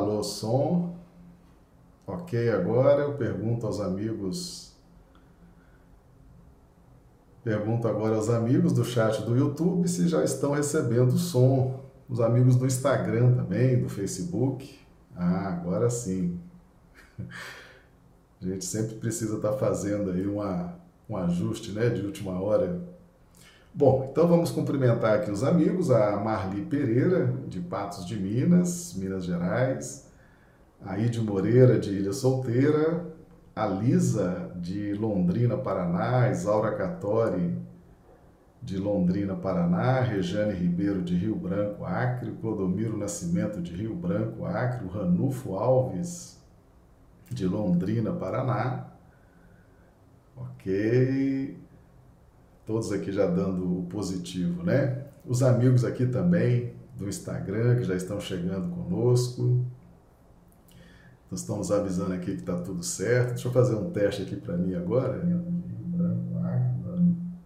[0.00, 0.96] Alô, som.
[2.06, 4.72] Ok, agora eu pergunto aos amigos.
[7.44, 11.84] Pergunto agora aos amigos do chat do YouTube se já estão recebendo som.
[12.08, 14.74] Os amigos do Instagram também, do Facebook.
[15.14, 16.40] Ah, agora sim.
[18.40, 20.78] A gente sempre precisa estar fazendo aí uma,
[21.10, 22.80] um ajuste né, de última hora
[23.72, 29.24] Bom, então vamos cumprimentar aqui os amigos, a Marli Pereira, de Patos de Minas, Minas
[29.24, 30.10] Gerais,
[30.84, 33.06] a Ide Moreira, de Ilha Solteira,
[33.54, 37.56] a Lisa, de Londrina, Paraná, Isaura Catori,
[38.60, 44.88] de Londrina, Paraná, Rejane Ribeiro, de Rio Branco, Acre, Clodomiro Nascimento, de Rio Branco, Acre,
[44.88, 46.42] Ranulfo Alves,
[47.30, 48.86] de Londrina, Paraná.
[50.36, 51.59] Ok.
[52.70, 55.02] Todos aqui já dando o positivo, né?
[55.26, 59.66] Os amigos aqui também do Instagram que já estão chegando conosco.
[61.28, 63.30] Nós estamos avisando aqui que está tudo certo.
[63.30, 65.20] Deixa eu fazer um teste aqui para mim agora.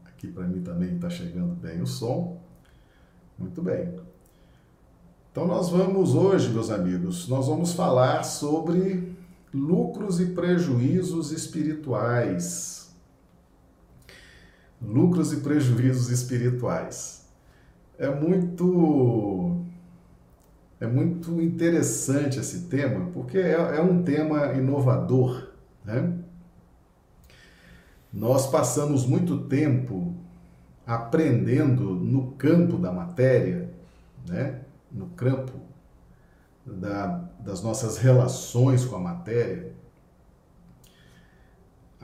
[0.04, 2.38] Aqui para mim também está chegando bem o som.
[3.38, 3.94] Muito bem.
[5.32, 9.16] Então nós vamos hoje, meus amigos, nós vamos falar sobre
[9.54, 12.73] lucros e prejuízos espirituais
[14.86, 17.25] lucros e prejuízos espirituais.
[17.98, 19.64] É muito
[20.81, 25.48] é muito interessante esse tema, porque é, é um tema inovador.
[25.84, 26.12] Né?
[28.12, 30.14] Nós passamos muito tempo
[30.86, 33.70] aprendendo no campo da matéria,
[34.28, 34.60] né?
[34.92, 35.52] no campo
[36.66, 39.72] da, das nossas relações com a matéria,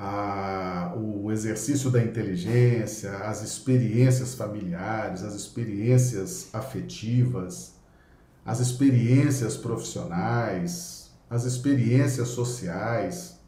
[0.02, 7.75] a, o exercício da inteligência, as experiências familiares, as experiências afetivas,
[8.43, 13.39] as experiências profissionais, as experiências sociais.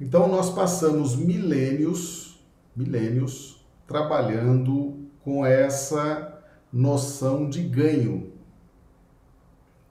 [0.00, 8.32] Então nós passamos milênios, milênios trabalhando com essa noção de ganho.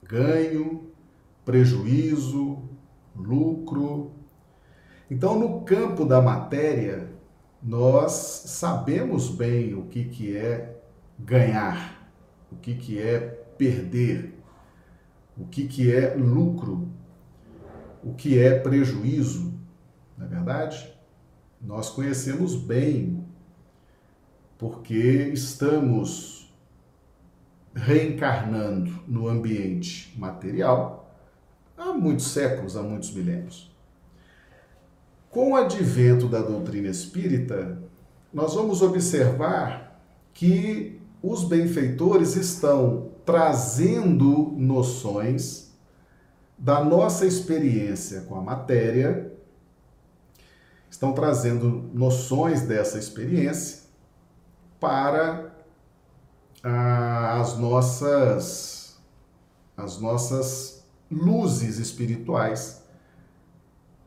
[0.02, 0.90] Ganho,
[1.42, 2.58] prejuízo,
[3.16, 4.19] lucro,
[5.10, 7.08] então, no campo da matéria,
[7.62, 8.12] nós
[8.46, 10.80] sabemos bem o que, que é
[11.18, 12.08] ganhar,
[12.50, 14.38] o que, que é perder,
[15.36, 16.88] o que, que é lucro,
[18.02, 19.52] o que é prejuízo,
[20.16, 20.94] não é verdade?
[21.60, 23.26] Nós conhecemos bem,
[24.56, 26.54] porque estamos
[27.74, 31.00] reencarnando no ambiente material
[31.76, 33.69] há muitos séculos, há muitos milênios.
[35.30, 37.80] Com o advento da doutrina espírita,
[38.34, 40.02] nós vamos observar
[40.34, 45.70] que os benfeitores estão trazendo noções
[46.58, 49.32] da nossa experiência com a matéria,
[50.90, 53.84] estão trazendo noções dessa experiência
[54.80, 55.54] para
[56.64, 58.98] ah, as nossas
[59.76, 62.79] as nossas luzes espirituais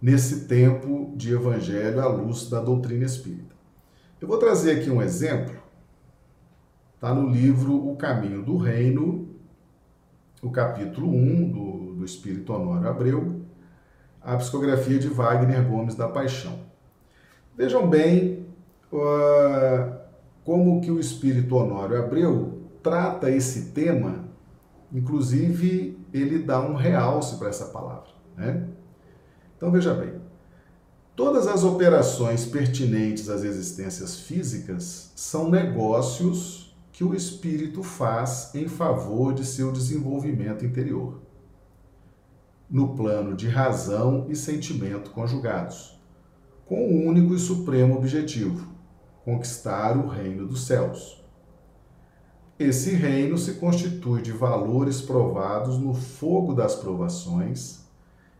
[0.04, 3.56] nesse tempo de evangelho à luz da doutrina espírita.
[4.20, 5.56] Eu vou trazer aqui um exemplo,
[6.94, 9.30] está no livro O Caminho do Reino,
[10.42, 13.46] o capítulo 1 do, do Espírito Honório Abreu,
[14.22, 16.60] a psicografia de Wagner Gomes da Paixão.
[17.56, 18.46] Vejam bem
[18.92, 19.96] uh,
[20.44, 24.26] como que o Espírito Honório Abreu trata esse tema,
[24.92, 28.68] inclusive ele dá um realce para essa palavra, né?
[29.64, 30.16] Então veja bem,
[31.16, 39.34] todas as operações pertinentes às existências físicas são negócios que o espírito faz em favor
[39.34, 41.22] de seu desenvolvimento interior,
[42.70, 45.98] no plano de razão e sentimento conjugados,
[46.66, 48.68] com o único e supremo objetivo:
[49.24, 51.24] conquistar o reino dos céus.
[52.60, 57.83] Esse reino se constitui de valores provados no fogo das provações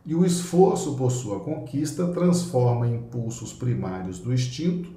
[0.04, 4.92] e o esforço por sua conquista transforma impulsos primários do instinto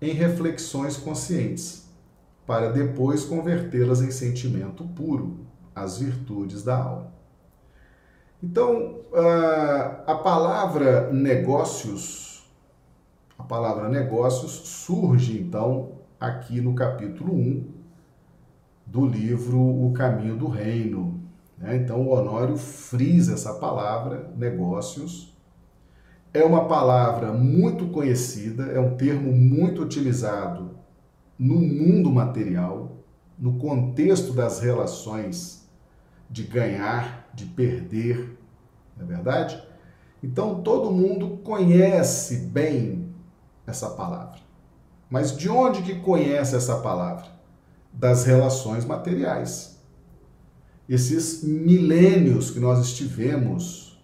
[0.00, 1.86] em reflexões conscientes,
[2.46, 5.40] para depois convertê-las em sentimento puro,
[5.74, 7.12] as virtudes da alma.
[8.42, 9.00] Então,
[10.06, 12.48] a palavra negócios,
[13.36, 17.66] a palavra negócios surge então aqui no capítulo 1
[18.86, 21.20] do livro O Caminho do Reino,
[21.58, 21.76] né?
[21.76, 25.36] Então, o Honório frisa essa palavra, negócios.
[26.32, 30.76] É uma palavra muito conhecida, é um termo muito utilizado
[31.38, 32.98] no mundo material,
[33.38, 35.68] no contexto das relações
[36.30, 38.36] de ganhar de perder,
[38.96, 39.62] não é verdade?
[40.22, 43.14] Então todo mundo conhece bem
[43.66, 44.40] essa palavra.
[45.08, 47.26] Mas de onde que conhece essa palavra?
[47.92, 49.77] Das relações materiais.
[50.88, 54.00] Esses milênios que nós estivemos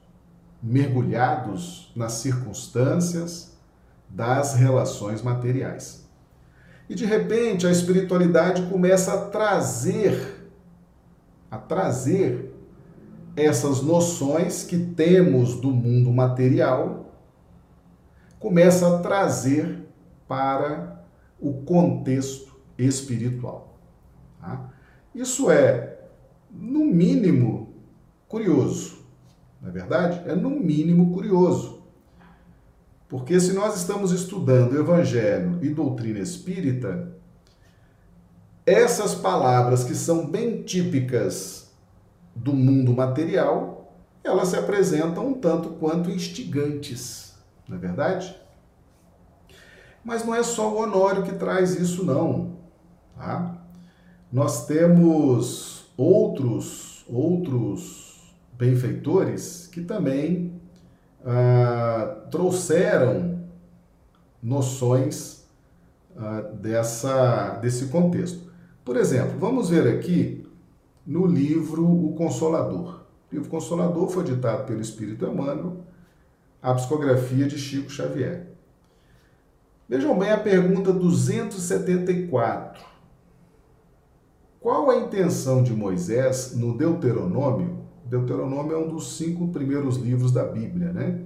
[0.63, 3.57] mergulhados nas circunstâncias
[4.09, 6.05] das relações materiais.
[6.89, 10.35] E de repente a espiritualidade começa a trazer
[11.55, 12.53] a trazer
[13.37, 17.13] essas noções que temos do mundo material,
[18.41, 19.87] começa a trazer
[20.27, 21.05] para
[21.41, 23.79] o contexto espiritual.
[24.41, 24.69] Tá?
[25.15, 25.94] Isso é,
[26.55, 27.75] no mínimo,
[28.29, 29.05] curioso.
[29.61, 30.23] Não é verdade?
[30.29, 31.83] É, no mínimo, curioso.
[33.09, 37.13] Porque se nós estamos estudando Evangelho e doutrina espírita,
[38.67, 41.71] essas palavras que são bem típicas
[42.35, 43.93] do mundo material,
[44.23, 47.35] elas se apresentam um tanto quanto instigantes,
[47.69, 48.35] não é verdade?
[50.03, 52.57] Mas não é só o Honório que traz isso, não.
[53.17, 53.59] Tá?
[54.33, 60.53] Nós temos outros, outros benfeitores que também
[61.25, 63.41] ah, trouxeram
[64.43, 65.47] noções
[66.17, 68.53] ah, dessa, desse contexto.
[68.85, 70.47] Por exemplo, vamos ver aqui
[71.07, 73.05] no livro O Consolador.
[73.31, 75.85] O livro Consolador foi ditado pelo Espírito Emmanuel,
[76.63, 78.47] a psicografia de Chico Xavier.
[79.89, 82.94] Vejam bem a pergunta 274.
[84.65, 87.85] Qual a intenção de Moisés no Deuteronômio?
[88.07, 91.21] Deuteronômio é um dos cinco primeiros livros da Bíblia, né?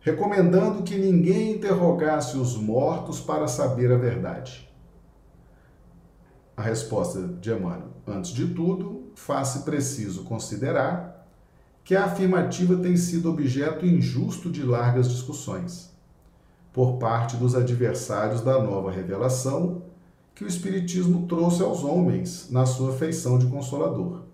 [0.00, 4.66] Recomendando que ninguém interrogasse os mortos para saber a verdade.
[6.56, 7.90] A resposta de Emmanuel.
[8.06, 11.28] Antes de tudo, faz-se preciso considerar
[11.84, 15.94] que a afirmativa tem sido objeto injusto de largas discussões,
[16.72, 19.92] por parte dos adversários da nova revelação
[20.34, 24.24] que o Espiritismo trouxe aos homens na sua feição de consolador.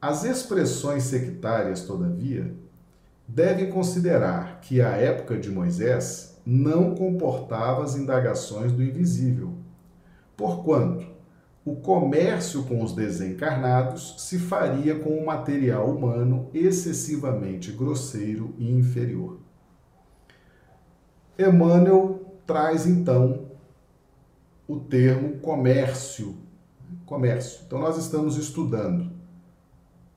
[0.00, 2.54] As expressões sectárias, todavia,
[3.26, 9.58] devem considerar que a época de Moisés não comportava as indagações do invisível
[10.38, 11.04] porquanto
[11.64, 19.40] o comércio com os desencarnados se faria com um material humano excessivamente grosseiro e inferior.
[21.36, 23.47] Emmanuel traz então
[24.68, 26.36] o termo comércio.
[27.06, 27.62] Comércio.
[27.66, 29.10] Então nós estamos estudando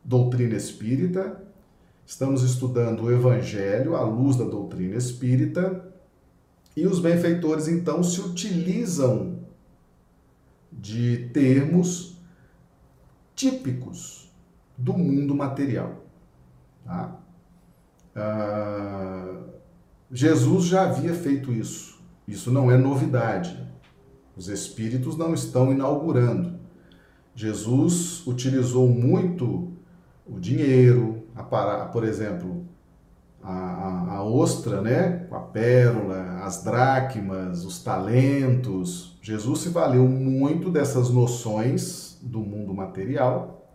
[0.04, 1.42] doutrina espírita,
[2.06, 5.90] estamos estudando o evangelho à luz da doutrina espírita,
[6.76, 9.40] e os benfeitores então se utilizam
[10.72, 12.18] de termos
[13.36, 14.32] típicos
[14.78, 16.04] do mundo material.
[16.86, 17.20] Tá?
[18.16, 19.38] Ah,
[20.12, 22.02] Jesus já havia feito isso.
[22.28, 23.71] Isso não é novidade.
[24.36, 26.60] Os espíritos não estão inaugurando.
[27.36, 29.72] Jesus utilizou muito
[30.26, 31.44] o dinheiro, a,
[31.86, 32.66] por exemplo,
[33.44, 35.28] a, a, ostra, né?
[35.32, 39.18] a pérola, as dracmas, os talentos.
[39.22, 43.68] Jesus se valeu muito dessas noções do mundo material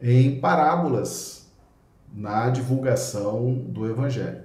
[0.00, 1.50] em parábolas
[2.12, 4.44] na divulgação do Evangelho.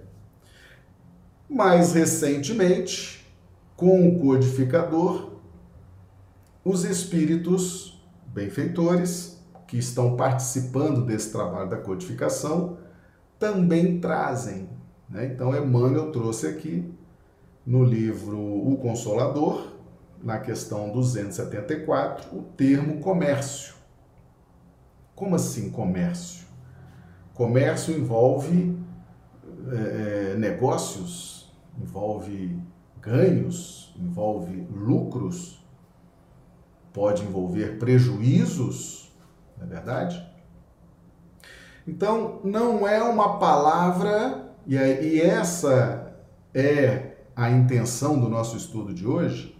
[1.49, 3.18] Mais recentemente,
[3.79, 5.29] com o codificador,
[6.65, 12.77] os espíritos benfeitores que estão participando desse trabalho da codificação
[13.39, 14.69] também trazem.
[15.09, 15.27] Né?
[15.27, 16.93] Então, Emmanuel trouxe aqui
[17.65, 19.71] no livro O Consolador,
[20.21, 23.75] na questão 274, o termo comércio.
[25.15, 26.45] Como assim comércio?
[27.33, 28.77] Comércio envolve
[29.71, 31.49] é, negócios,
[31.81, 32.59] envolve
[33.01, 35.63] ganhos, envolve lucros,
[36.93, 39.11] pode envolver prejuízos,
[39.57, 40.29] não é verdade?
[41.87, 46.13] Então, não é uma palavra, e, e essa
[46.53, 49.57] é a intenção do nosso estudo de hoje,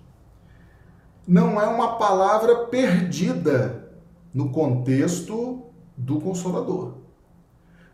[1.28, 3.90] não é uma palavra perdida
[4.34, 5.66] no contexto
[5.96, 6.98] do Consolador.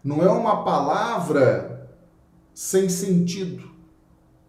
[0.04, 1.90] Não é uma palavra
[2.54, 3.75] sem sentido.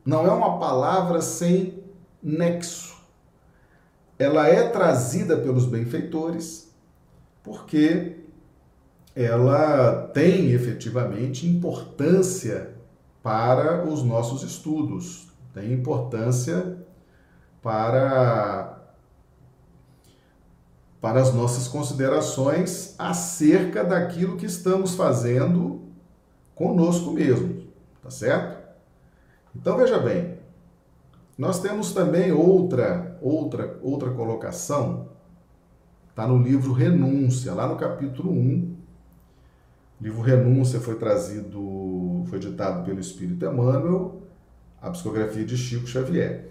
[0.07, 1.83] Não é uma palavra sem
[2.23, 2.95] nexo.
[4.17, 6.73] Ela é trazida pelos benfeitores
[7.43, 8.21] porque
[9.15, 12.75] ela tem efetivamente importância
[13.23, 16.79] para os nossos estudos, tem importância
[17.63, 18.75] para
[21.01, 25.83] para as nossas considerações acerca daquilo que estamos fazendo
[26.55, 27.65] conosco mesmo,
[28.03, 28.56] tá certo?
[29.57, 30.37] Então veja bem,
[31.37, 35.09] nós temos também outra outra outra colocação,
[36.11, 38.77] está no livro Renúncia, lá no capítulo 1.
[39.99, 44.21] O livro Renúncia foi trazido, foi ditado pelo Espírito Emmanuel,
[44.81, 46.51] a psicografia de Chico Xavier.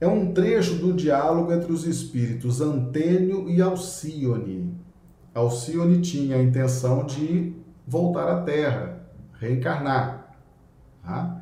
[0.00, 4.74] É um trecho do diálogo entre os espíritos Antênio e Alcione.
[5.34, 7.54] Alcione tinha a intenção de
[7.86, 9.06] voltar à Terra,
[9.38, 10.34] reencarnar,
[11.02, 11.37] tá?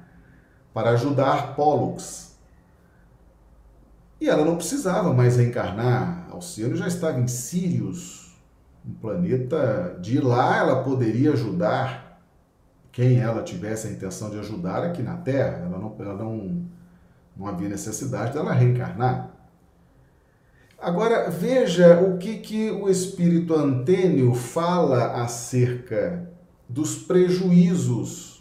[0.76, 2.36] Para ajudar Pollux.
[4.20, 6.28] E ela não precisava mais reencarnar.
[6.30, 8.36] Alcione já estava em Sirius,
[8.86, 9.96] um planeta.
[10.02, 12.20] De lá ela poderia ajudar
[12.92, 15.62] quem ela tivesse a intenção de ajudar aqui na Terra.
[15.64, 16.66] Ela não, ela não
[17.34, 19.30] não havia necessidade dela reencarnar.
[20.78, 26.30] Agora, veja o que, que o espírito Antênio fala acerca
[26.68, 28.35] dos prejuízos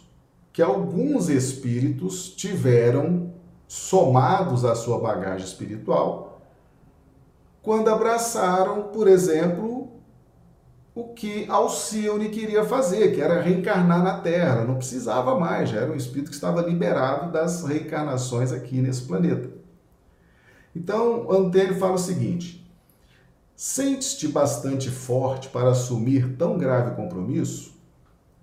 [0.56, 3.30] que alguns espíritos tiveram
[3.68, 6.40] somados à sua bagagem espiritual
[7.60, 9.90] quando abraçaram, por exemplo,
[10.94, 14.64] o que Alcione queria fazer, que era reencarnar na Terra.
[14.64, 19.50] não precisava mais, já era um espírito que estava liberado das reencarnações aqui nesse planeta.
[20.74, 22.66] Então, Antênio fala o seguinte:
[23.54, 27.75] Sentes-te bastante forte para assumir tão grave compromisso?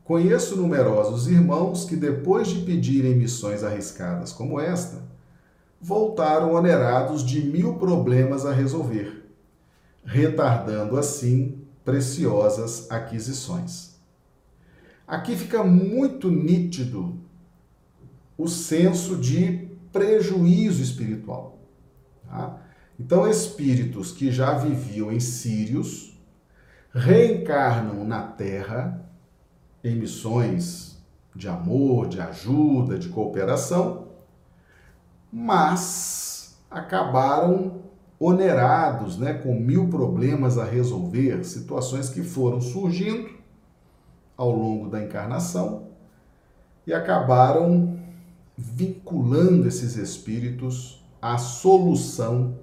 [0.04, 5.02] Conheço numerosos irmãos que, depois de pedirem missões arriscadas como esta,
[5.80, 9.30] voltaram onerados de mil problemas a resolver,
[10.04, 13.94] retardando assim preciosas aquisições.
[15.08, 17.18] Aqui fica muito nítido
[18.38, 21.60] o senso de prejuízo espiritual.
[22.28, 22.62] Tá?
[23.00, 26.18] Então, espíritos que já viviam em Sírios
[26.94, 29.03] reencarnam na Terra
[29.84, 30.98] em missões
[31.36, 34.08] de amor, de ajuda, de cooperação,
[35.32, 37.82] mas acabaram
[38.20, 43.30] onerados, né, com mil problemas a resolver, situações que foram surgindo
[44.38, 45.88] ao longo da encarnação
[46.86, 48.00] e acabaram
[48.58, 52.60] vinculando esses espíritos à solução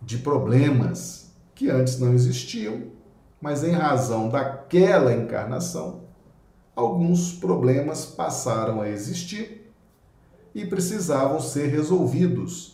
[0.00, 2.90] de problemas que antes não existiam,
[3.42, 6.04] mas em razão daquela encarnação,
[6.74, 9.70] alguns problemas passaram a existir
[10.54, 12.72] e precisavam ser resolvidos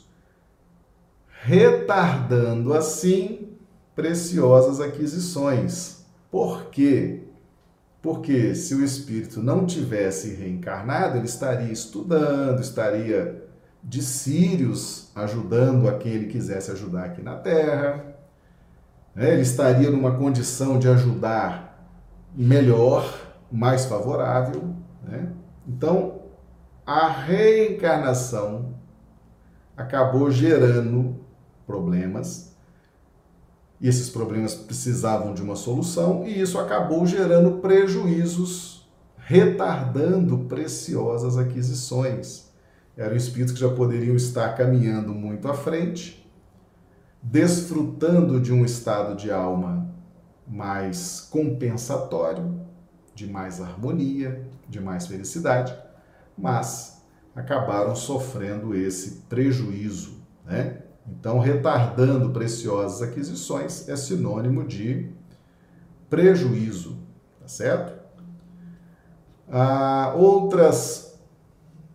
[1.42, 3.56] retardando assim
[3.94, 6.04] preciosas aquisições.
[6.30, 7.22] Por quê?
[8.02, 13.44] Porque se o espírito não tivesse reencarnado, ele estaria estudando, estaria
[13.82, 18.17] de Sírios ajudando a quem ele quisesse ajudar aqui na Terra.
[19.18, 19.32] Né?
[19.32, 21.90] Ele estaria numa condição de ajudar
[22.32, 24.72] melhor, mais favorável.
[25.02, 25.32] Né?
[25.66, 26.20] Então,
[26.86, 28.76] a reencarnação
[29.76, 31.16] acabou gerando
[31.66, 32.56] problemas.
[33.80, 42.52] E esses problemas precisavam de uma solução, e isso acabou gerando prejuízos, retardando preciosas aquisições.
[42.96, 46.27] Eram espíritos que já poderiam estar caminhando muito à frente,
[47.22, 49.88] desfrutando de um estado de alma
[50.46, 52.60] mais compensatório,
[53.14, 55.76] de mais harmonia, de mais felicidade,
[56.36, 57.02] mas
[57.34, 60.82] acabaram sofrendo esse prejuízo, né?
[61.06, 65.10] Então, retardando preciosas aquisições é sinônimo de
[66.10, 66.98] prejuízo,
[67.40, 67.98] tá certo?
[69.50, 71.18] Ah, outras,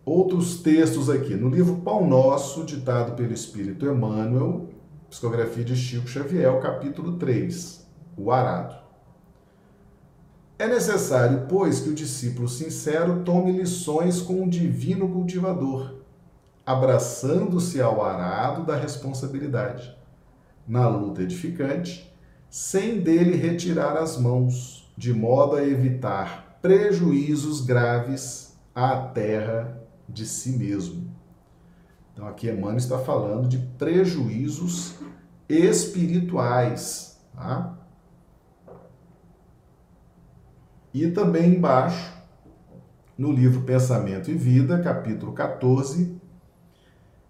[0.04, 1.36] outros textos aqui.
[1.36, 4.68] No livro Pão Nosso, ditado pelo Espírito Emmanuel,
[5.14, 8.74] psicografia de Chico Xavier, capítulo 3, o arado.
[10.58, 16.02] É necessário, pois, que o discípulo sincero tome lições com o divino cultivador
[16.66, 19.94] abraçando-se ao arado da responsabilidade,
[20.66, 22.12] na luta edificante,
[22.50, 30.56] sem dele retirar as mãos, de modo a evitar prejuízos graves à terra de si
[30.56, 31.13] mesmo.
[32.14, 34.94] Então aqui Emmanuel está falando de prejuízos
[35.48, 37.76] espirituais, tá?
[40.92, 42.14] E também embaixo,
[43.18, 46.16] no livro Pensamento e Vida, capítulo 14,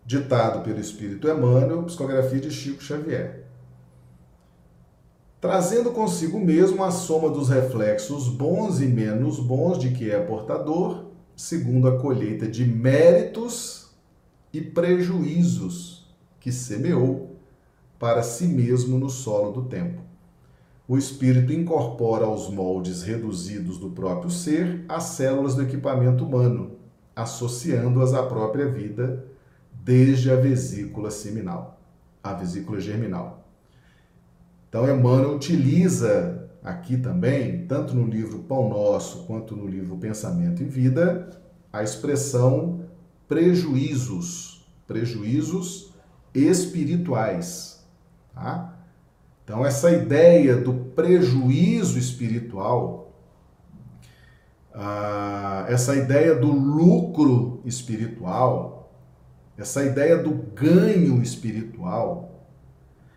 [0.05, 3.47] ditado pelo Espírito Emmanuel, psicografia de Chico Xavier.
[5.41, 11.07] Trazendo consigo mesmo a soma dos reflexos bons e menos bons de que é portador,
[11.35, 13.84] segundo a colheita de méritos
[14.55, 16.07] e prejuízos
[16.39, 17.37] que semeou
[17.99, 20.01] para si mesmo no solo do tempo.
[20.87, 26.77] O espírito incorpora aos moldes reduzidos do próprio ser as células do equipamento humano,
[27.17, 29.27] associando-as à própria vida
[29.73, 31.81] desde a vesícula seminal,
[32.23, 33.49] a vesícula germinal.
[34.69, 40.67] Então, Emmanuel utiliza aqui também, tanto no livro Pão Nosso quanto no livro Pensamento e
[40.67, 41.31] Vida,
[41.73, 42.84] a expressão
[43.29, 45.93] prejuízos, prejuízos
[46.35, 47.85] espirituais.
[48.35, 48.77] Tá?
[49.45, 53.13] Então, essa ideia do prejuízo espiritual,
[54.73, 58.93] ah, essa ideia do lucro espiritual,
[59.57, 62.49] essa ideia do ganho espiritual,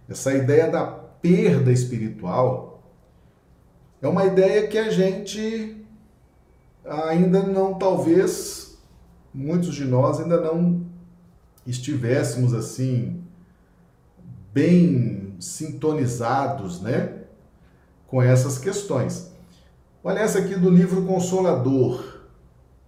[0.07, 2.83] essa ideia da perda espiritual,
[4.01, 5.85] é uma ideia que a gente
[6.85, 8.56] ainda não, talvez,
[9.37, 10.81] muitos de nós ainda não
[11.65, 13.21] estivéssemos assim,
[14.51, 17.21] bem sintonizados, né,
[18.07, 19.31] com essas questões.
[20.03, 22.17] Olha essa aqui do livro Consolador.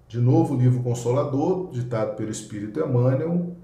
[0.07, 3.55] De novo, o livro Consolador, ditado pelo Espírito Emmanuel,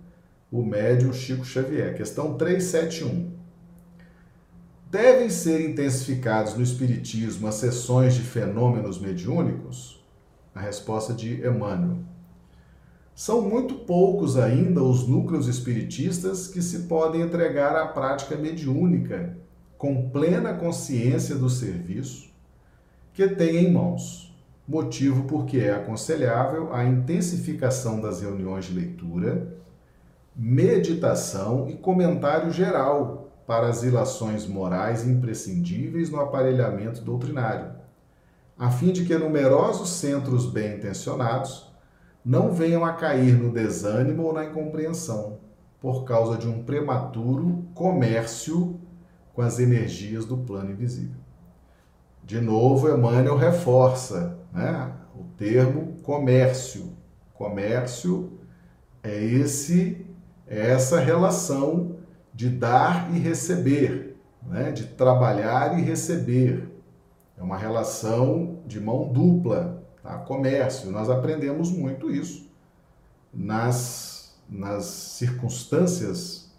[0.51, 1.97] o médium Chico Xavier.
[1.97, 3.31] Questão 371.
[4.91, 10.05] Devem ser intensificados no Espiritismo as sessões de fenômenos mediúnicos?
[10.53, 12.14] A resposta de Emmanuel.
[13.15, 19.37] São muito poucos ainda os núcleos espiritistas que se podem entregar à prática mediúnica,
[19.77, 22.29] com plena consciência do serviço
[23.13, 24.35] que têm em mãos,
[24.67, 29.47] motivo porque é aconselhável a intensificação das reuniões de leitura,
[30.35, 37.71] meditação e comentário geral para as ilações morais imprescindíveis no aparelhamento doutrinário,
[38.59, 41.64] a fim de que numerosos centros bem intencionados
[42.25, 45.37] não venham a cair no desânimo ou na incompreensão,
[45.79, 48.79] por causa de um prematuro comércio
[49.33, 51.19] com as energias do plano invisível.
[52.23, 56.93] De novo, Emmanuel reforça né, o termo comércio.
[57.35, 58.39] Comércio
[59.03, 60.03] é esse
[60.47, 61.97] é essa relação
[62.33, 66.69] de dar e receber, né, de trabalhar e receber.
[67.37, 69.74] É uma relação de mão dupla,
[70.05, 70.17] tá?
[70.19, 70.91] comércio.
[70.91, 72.47] Nós aprendemos muito isso
[73.33, 76.51] nas, nas circunstâncias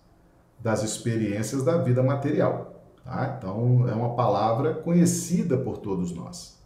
[0.59, 2.83] das experiências da vida material.
[3.05, 3.37] Tá?
[3.39, 6.57] Então, é uma palavra conhecida por todos nós.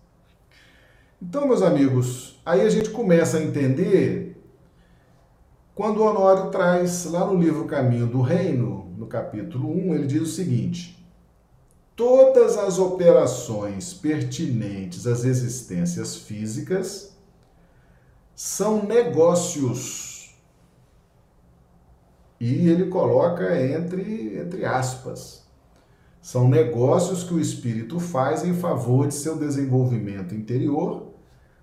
[1.23, 4.43] Então, meus amigos, aí a gente começa a entender
[5.75, 10.23] quando o Honório traz lá no livro Caminho do Reino, no capítulo 1, ele diz
[10.23, 11.00] o seguinte:
[12.01, 17.15] todas as operações pertinentes às existências físicas
[18.35, 20.35] são negócios.
[22.41, 25.47] E ele coloca entre, entre aspas.
[26.23, 31.09] São negócios que o espírito faz em favor de seu desenvolvimento interior,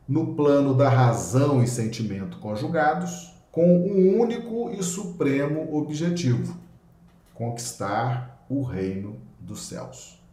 [0.07, 6.59] no plano da razão e sentimento conjugados, com um único e supremo objetivo:
[7.33, 10.26] conquistar o reino dos céus.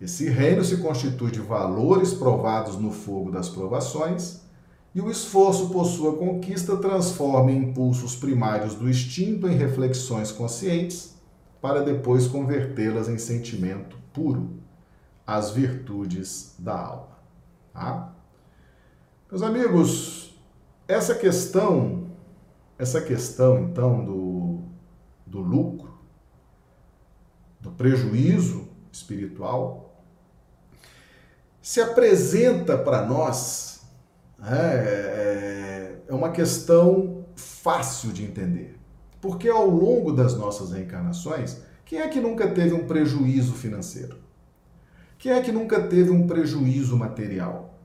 [0.00, 4.40] Esse reino se constitui de valores provados no fogo das provações,
[4.94, 11.14] e o esforço por sua conquista transforma impulsos primários do instinto em reflexões conscientes,
[11.60, 14.50] para depois convertê-las em sentimento puro,
[15.26, 17.18] as virtudes da alma.
[17.72, 18.14] Tá?
[19.30, 20.40] Meus amigos,
[20.86, 22.06] essa questão,
[22.78, 24.60] essa questão então do,
[25.26, 25.98] do lucro,
[27.60, 29.87] do prejuízo espiritual,
[31.68, 33.82] se apresenta para nós
[34.38, 38.78] né, é, é uma questão fácil de entender.
[39.20, 44.16] Porque ao longo das nossas reencarnações, quem é que nunca teve um prejuízo financeiro?
[45.18, 47.78] Quem é que nunca teve um prejuízo material?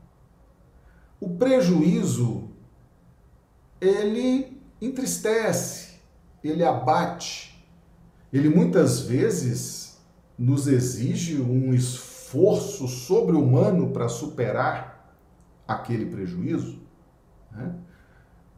[1.19, 2.51] O prejuízo,
[3.81, 5.95] ele entristece,
[6.41, 7.67] ele abate,
[8.31, 9.97] ele muitas vezes
[10.39, 15.15] nos exige um esforço esforço sobre-humano para superar
[15.67, 16.79] aquele prejuízo.
[17.51, 17.75] Né?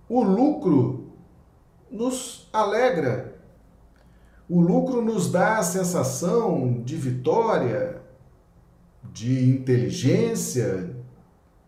[0.08, 1.12] O lucro
[1.92, 3.36] nos alegra,
[4.50, 8.02] o lucro nos dá a sensação de vitória,
[9.12, 10.96] de inteligência,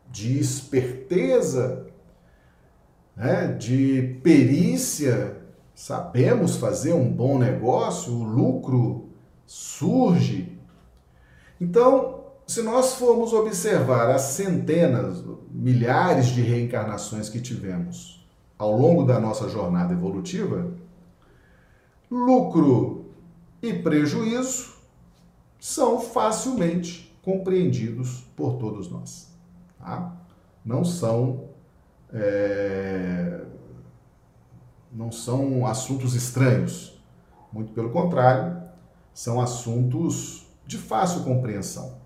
[0.09, 1.87] de esperteza,
[3.15, 3.47] né?
[3.47, 5.35] de perícia.
[5.75, 9.09] Sabemos fazer um bom negócio, o lucro
[9.45, 10.56] surge
[11.59, 18.25] então, se nós formos observar as centenas, milhares de reencarnações que tivemos
[18.57, 20.71] ao longo da nossa jornada evolutiva,
[22.09, 23.05] lucro
[23.61, 24.77] e prejuízo
[25.59, 29.27] são facilmente compreendidos por todos nós.
[29.79, 30.15] Tá?
[30.63, 31.49] Não são
[32.13, 33.41] é,
[34.91, 36.97] não são assuntos estranhos.
[37.51, 38.61] Muito pelo contrário,
[39.13, 40.36] são assuntos
[40.67, 41.97] de fácil compreensão.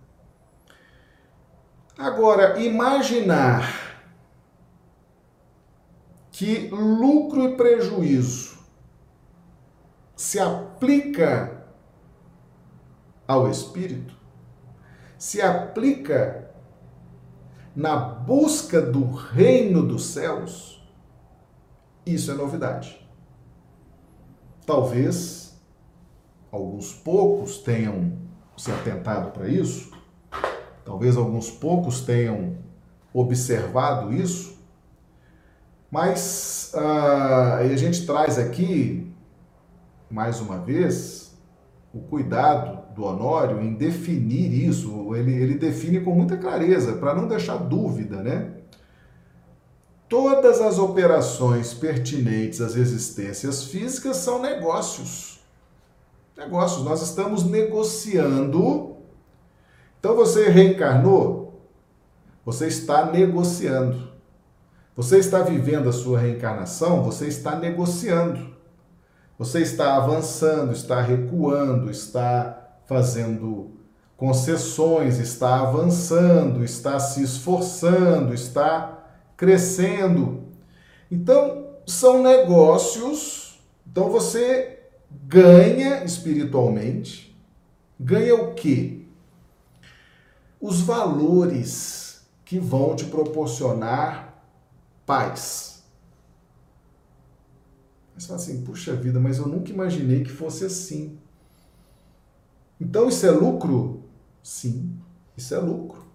[1.97, 3.97] Agora, imaginar
[6.31, 8.59] que lucro e prejuízo
[10.15, 11.65] se aplica
[13.27, 14.15] ao espírito,
[15.17, 16.51] se aplica
[17.75, 20.87] na busca do reino dos céus,
[22.05, 23.07] isso é novidade.
[24.65, 25.59] Talvez
[26.51, 28.20] alguns poucos tenham
[28.61, 29.91] se atentado para isso,
[30.85, 32.57] talvez alguns poucos tenham
[33.11, 34.55] observado isso,
[35.89, 39.11] mas uh, a gente traz aqui,
[40.11, 41.35] mais uma vez,
[41.91, 45.15] o cuidado do Honório em definir isso.
[45.15, 48.51] Ele, ele define com muita clareza, para não deixar dúvida, né?
[50.07, 55.40] Todas as operações pertinentes às existências físicas são negócios.
[56.37, 56.83] Negócios.
[56.83, 58.97] Nós estamos negociando.
[59.99, 61.69] Então você reencarnou,
[62.43, 64.09] você está negociando.
[64.95, 68.55] Você está vivendo a sua reencarnação, você está negociando.
[69.37, 73.71] Você está avançando, está recuando, está fazendo
[74.17, 79.03] concessões, está avançando, está se esforçando, está
[79.35, 80.43] crescendo.
[81.09, 83.59] Então, são negócios.
[83.87, 84.80] Então, você
[85.27, 87.35] ganha espiritualmente.
[87.99, 89.05] Ganha o quê?
[90.59, 94.43] Os valores que vão te proporcionar
[95.05, 95.83] paz.
[98.13, 101.17] Mas fala assim, puxa vida, mas eu nunca imaginei que fosse assim.
[102.79, 104.03] Então isso é lucro?
[104.43, 104.97] Sim,
[105.37, 106.05] isso é lucro.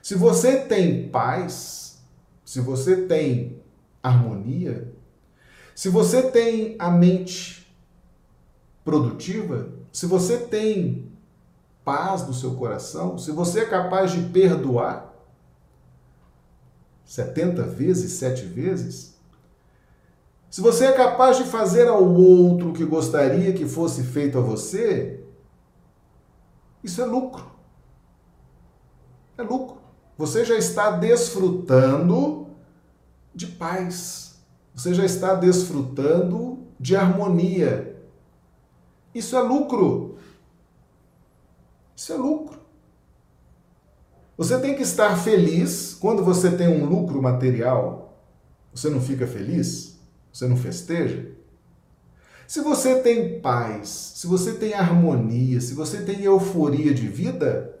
[0.00, 1.98] Se você tem paz,
[2.44, 3.60] se você tem
[4.02, 4.92] harmonia,
[5.74, 7.57] se você tem a mente
[8.88, 11.12] produtiva, se você tem
[11.84, 15.14] paz no seu coração, se você é capaz de perdoar
[17.04, 19.14] 70 vezes, sete vezes,
[20.48, 24.40] se você é capaz de fazer ao outro o que gostaria que fosse feito a
[24.40, 25.22] você,
[26.82, 27.44] isso é lucro.
[29.36, 29.76] É lucro.
[30.16, 32.46] Você já está desfrutando
[33.34, 34.40] de paz.
[34.74, 37.87] Você já está desfrutando de harmonia.
[39.14, 40.18] Isso é lucro.
[41.96, 42.58] Isso é lucro.
[44.36, 48.16] Você tem que estar feliz quando você tem um lucro material.
[48.72, 49.98] Você não fica feliz?
[50.32, 51.32] Você não festeja?
[52.46, 57.78] Se você tem paz, se você tem harmonia, se você tem euforia de vida,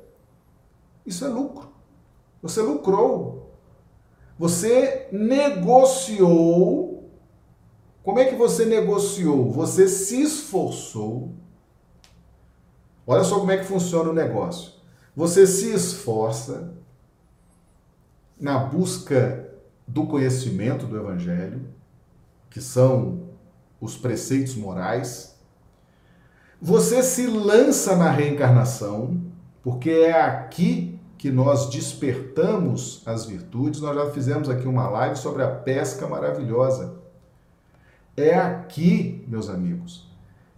[1.06, 1.68] isso é lucro.
[2.42, 3.54] Você lucrou.
[4.38, 6.87] Você negociou.
[8.08, 9.50] Como é que você negociou?
[9.50, 11.34] Você se esforçou.
[13.06, 14.72] Olha só como é que funciona o negócio.
[15.14, 16.72] Você se esforça
[18.40, 19.50] na busca
[19.86, 21.66] do conhecimento do Evangelho,
[22.48, 23.28] que são
[23.78, 25.38] os preceitos morais.
[26.62, 29.20] Você se lança na reencarnação,
[29.62, 33.82] porque é aqui que nós despertamos as virtudes.
[33.82, 37.06] Nós já fizemos aqui uma live sobre a pesca maravilhosa.
[38.18, 40.08] É aqui, meus amigos,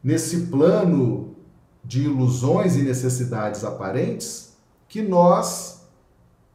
[0.03, 1.37] nesse plano
[1.85, 4.57] de ilusões e necessidades aparentes,
[4.89, 5.87] que nós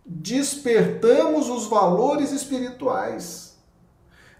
[0.05, 3.57] despertamos os valores espirituais.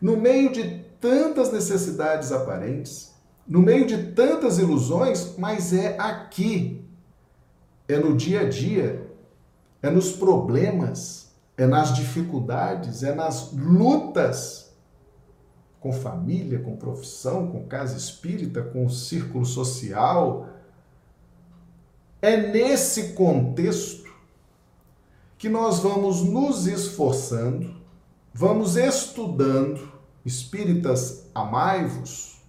[0.01, 3.13] No meio de tantas necessidades aparentes,
[3.47, 6.84] no meio de tantas ilusões, mas é aqui,
[7.88, 9.06] é no dia a dia
[9.86, 14.64] é nos problemas, é nas dificuldades, é nas lutas
[15.86, 20.50] com família, com profissão, com casa espírita, com círculo social.
[22.19, 24.12] É nesse contexto
[25.38, 27.76] que nós vamos nos esforçando,
[28.34, 29.93] vamos estudando.
[30.26, 32.41] Espíritas amai-vos,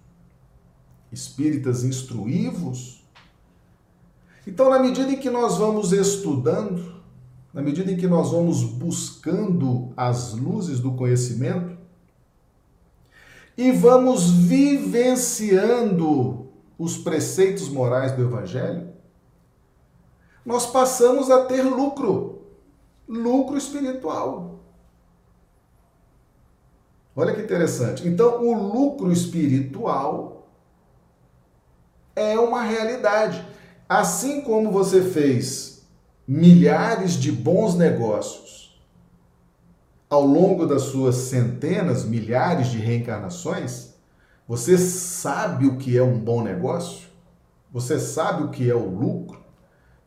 [1.11, 3.05] espíritas instruí-vos.
[4.47, 7.03] Então, na medida em que nós vamos estudando,
[7.53, 11.76] na medida em que nós vamos buscando as luzes do conhecimento
[13.57, 18.93] e vamos vivenciando os preceitos morais do Evangelho,
[20.45, 22.43] nós passamos a ter lucro,
[23.07, 24.59] lucro espiritual.
[27.15, 28.07] Olha que interessante.
[28.07, 30.47] Então, o lucro espiritual
[32.15, 33.43] é uma realidade.
[33.89, 35.83] Assim como você fez
[36.27, 38.66] milhares de bons negócios
[40.09, 43.93] ao longo das suas centenas, milhares de reencarnações,
[44.47, 47.07] você sabe o que é um bom negócio?
[47.71, 49.41] Você sabe o que é o lucro?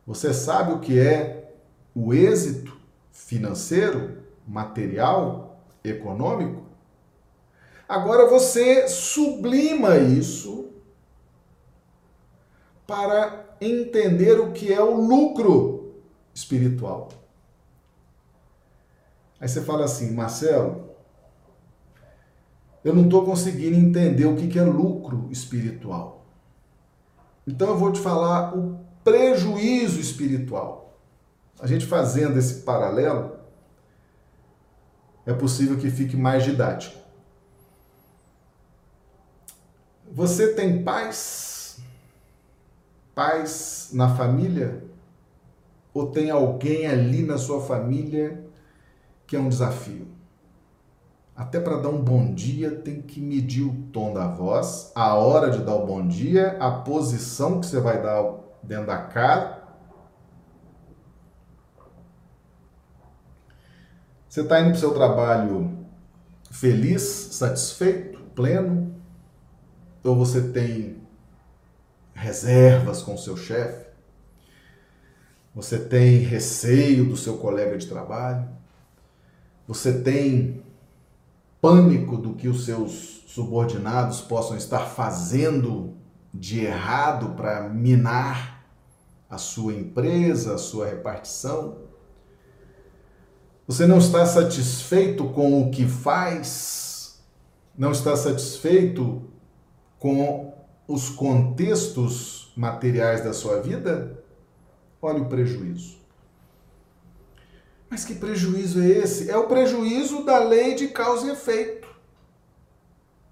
[0.05, 1.53] Você sabe o que é
[1.93, 2.75] o êxito
[3.11, 6.63] financeiro, material, econômico?
[7.87, 10.69] Agora você sublima isso
[12.87, 15.93] para entender o que é o lucro
[16.33, 17.09] espiritual.
[19.41, 20.91] Aí você fala assim, Marcelo,
[22.83, 26.27] eu não estou conseguindo entender o que é lucro espiritual.
[27.47, 30.95] Então eu vou te falar o prejuízo espiritual.
[31.59, 33.39] A gente fazendo esse paralelo,
[35.25, 36.99] é possível que fique mais didático.
[40.11, 41.79] Você tem paz?
[43.15, 44.83] Paz na família?
[45.95, 48.50] Ou tem alguém ali na sua família
[49.31, 50.09] que é um desafio?
[51.33, 55.49] Até para dar um bom dia tem que medir o tom da voz, a hora
[55.49, 58.21] de dar o bom dia, a posição que você vai dar
[58.61, 59.63] dentro da cara.
[64.27, 65.87] Você está indo para o seu trabalho
[66.51, 68.93] feliz, satisfeito, pleno?
[70.03, 71.01] ou você tem
[72.13, 73.85] reservas com o seu chefe,
[75.55, 78.59] você tem receio do seu colega de trabalho,
[79.71, 80.61] você tem
[81.61, 85.93] pânico do que os seus subordinados possam estar fazendo
[86.33, 88.65] de errado para minar
[89.29, 91.77] a sua empresa, a sua repartição.
[93.65, 97.23] Você não está satisfeito com o que faz,
[97.77, 99.21] não está satisfeito
[99.97, 100.53] com
[100.85, 104.21] os contextos materiais da sua vida,
[105.01, 106.00] olha o prejuízo.
[107.91, 109.29] Mas que prejuízo é esse?
[109.29, 111.89] É o prejuízo da lei de causa e efeito.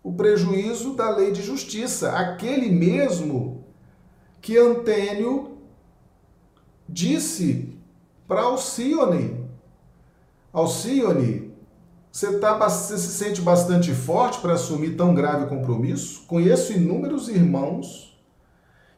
[0.04, 2.12] O prejuízo da lei de justiça.
[2.12, 3.63] Aquele mesmo
[4.41, 5.60] que Antênio
[6.89, 7.74] disse
[8.28, 9.48] para Alcione.
[10.52, 11.54] Alcione,
[12.12, 16.26] você, tá, você se sente bastante forte para assumir tão grave compromisso?
[16.28, 18.09] Conheço inúmeros irmãos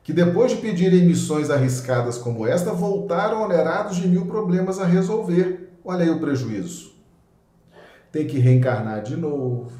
[0.03, 5.71] que, depois de pedirem missões arriscadas como esta, voltaram onerados de mil problemas a resolver.
[5.83, 6.93] Olha aí o prejuízo.
[8.11, 9.71] Tem que reencarnar de novo,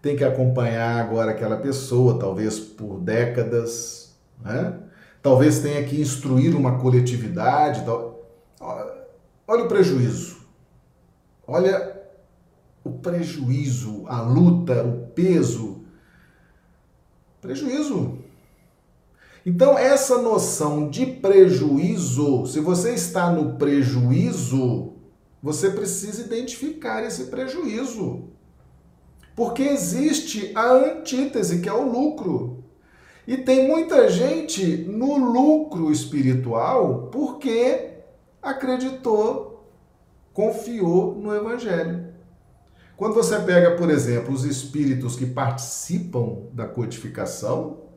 [0.00, 4.78] tem que acompanhar agora aquela pessoa, talvez por décadas, né?
[5.22, 7.84] talvez tenha que instruir uma coletividade.
[8.60, 10.38] Olha o prejuízo.
[11.46, 11.98] Olha
[12.84, 15.84] o prejuízo, a luta, o peso.
[17.40, 18.18] Prejuízo.
[19.48, 24.92] Então, essa noção de prejuízo, se você está no prejuízo,
[25.42, 28.24] você precisa identificar esse prejuízo.
[29.34, 32.62] Porque existe a antítese, que é o lucro.
[33.26, 37.92] E tem muita gente no lucro espiritual porque
[38.42, 39.66] acreditou,
[40.34, 42.12] confiou no Evangelho.
[42.98, 47.87] Quando você pega, por exemplo, os espíritos que participam da codificação,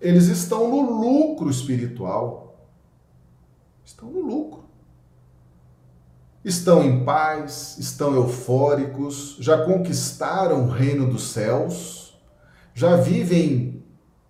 [0.00, 2.68] eles estão no lucro espiritual.
[3.84, 4.64] Estão no lucro.
[6.42, 12.18] Estão em paz, estão eufóricos, já conquistaram o reino dos céus,
[12.72, 13.84] já vivem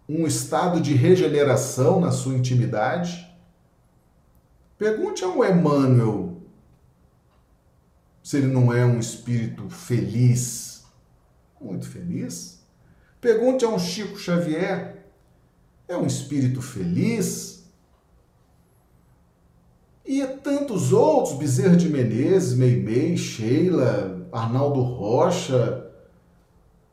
[0.09, 3.33] um estado de regeneração na sua intimidade.
[4.77, 6.43] Pergunte a um Emmanuel
[8.23, 10.85] se ele não é um espírito feliz,
[11.61, 12.61] muito feliz.
[13.21, 15.00] Pergunte a um Chico Xavier:
[15.91, 17.65] é um espírito feliz?
[20.07, 25.91] E a tantos outros, Bezerra de Menezes, Meimei, Sheila, Arnaldo Rocha,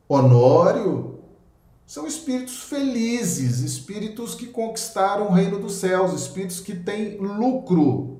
[0.08, 1.20] Honório,
[1.86, 8.18] são espíritos felizes, espíritos que conquistaram o reino dos céus, espíritos que têm lucro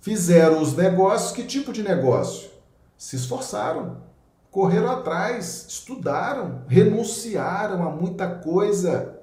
[0.00, 2.50] Fizeram os negócios, que tipo de negócio?
[2.98, 4.02] Se esforçaram,
[4.50, 9.21] correram atrás, estudaram, renunciaram a muita coisa,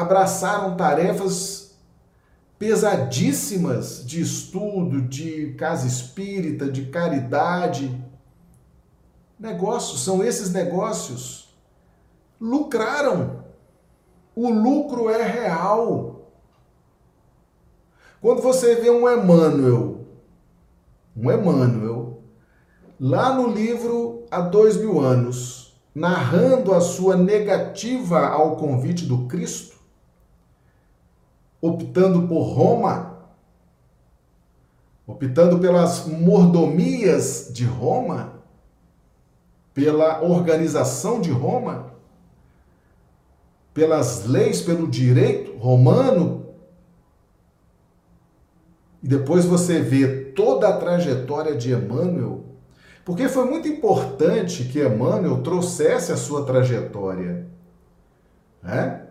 [0.00, 1.76] abraçaram tarefas
[2.58, 8.02] pesadíssimas de estudo, de casa espírita, de caridade.
[9.38, 11.54] Negócios, são esses negócios.
[12.40, 13.44] Lucraram.
[14.34, 16.30] O lucro é real.
[18.20, 20.06] Quando você vê um Emmanuel,
[21.16, 22.22] um Emmanuel,
[22.98, 29.79] lá no livro Há Dois Mil Anos, narrando a sua negativa ao convite do Cristo,
[31.60, 33.18] optando por Roma,
[35.06, 38.40] optando pelas mordomias de Roma,
[39.74, 41.92] pela organização de Roma,
[43.74, 46.46] pelas leis, pelo direito romano.
[49.02, 52.44] E depois você vê toda a trajetória de Emmanuel,
[53.04, 57.46] porque foi muito importante que Emmanuel trouxesse a sua trajetória,
[58.62, 59.09] né?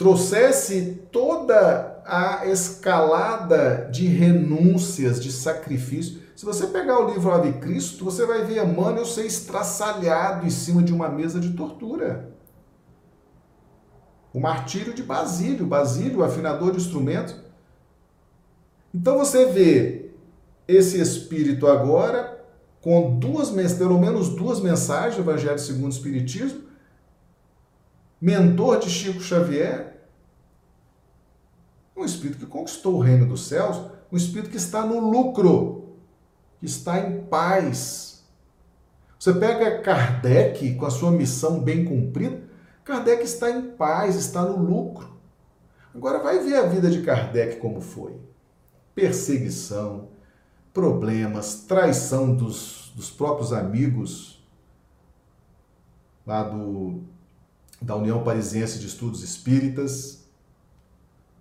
[0.00, 6.22] Trouxesse toda a escalada de renúncias, de sacrifício.
[6.34, 10.82] Se você pegar o livro Ave Cristo, você vai ver Emmanuel ser estraçalhado em cima
[10.82, 12.32] de uma mesa de tortura.
[14.32, 17.36] O martírio de Basílio, Basílio, afinador de instrumentos.
[18.94, 20.12] Então você vê
[20.66, 22.42] esse espírito agora
[22.80, 26.69] com duas, pelo menos duas mensagens do Evangelho segundo o Espiritismo,
[28.20, 29.98] mentor de Chico Xavier,
[31.96, 33.80] um espírito que conquistou o reino dos céus,
[34.12, 35.96] um espírito que está no lucro,
[36.58, 38.24] que está em paz.
[39.18, 42.42] Você pega Kardec com a sua missão bem cumprida,
[42.84, 45.10] Kardec está em paz, está no lucro.
[45.94, 48.16] Agora vai ver a vida de Kardec como foi.
[48.94, 50.08] Perseguição,
[50.72, 54.40] problemas, traição dos, dos próprios amigos
[56.26, 57.02] lá do,
[57.80, 60.24] da União Parisiense de Estudos Espíritas.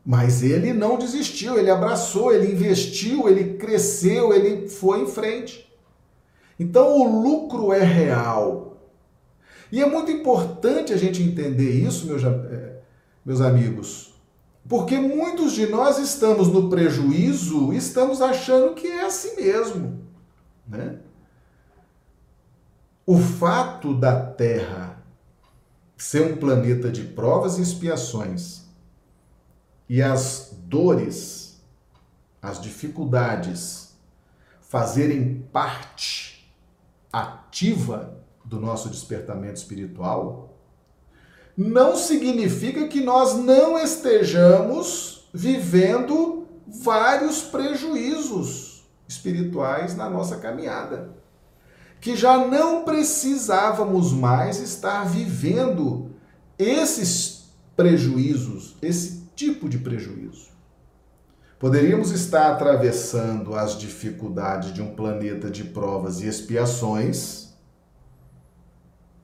[0.06, 5.70] Mas ele não desistiu, ele abraçou, ele investiu, ele cresceu, ele foi em frente.
[6.60, 8.78] Então o lucro é real.
[9.72, 12.82] E é muito importante a gente entender isso, meus, eh,
[13.24, 14.16] meus amigos,
[14.68, 20.00] porque muitos de nós estamos no prejuízo estamos achando que é assim mesmo.
[20.68, 20.98] Né?
[23.06, 24.99] O fato da Terra
[26.04, 28.62] ser um planeta de provas e expiações
[29.88, 31.62] e as dores,
[32.42, 33.96] as dificuldades
[34.62, 36.54] fazerem parte
[37.12, 40.58] ativa do nosso despertamento espiritual,
[41.58, 51.19] não significa que nós não estejamos vivendo vários prejuízos espirituais na nossa caminhada.
[52.00, 56.12] Que já não precisávamos mais estar vivendo
[56.58, 60.50] esses prejuízos, esse tipo de prejuízo.
[61.60, 67.50] Poderíamos estar atravessando as dificuldades de um planeta de provas e expiações,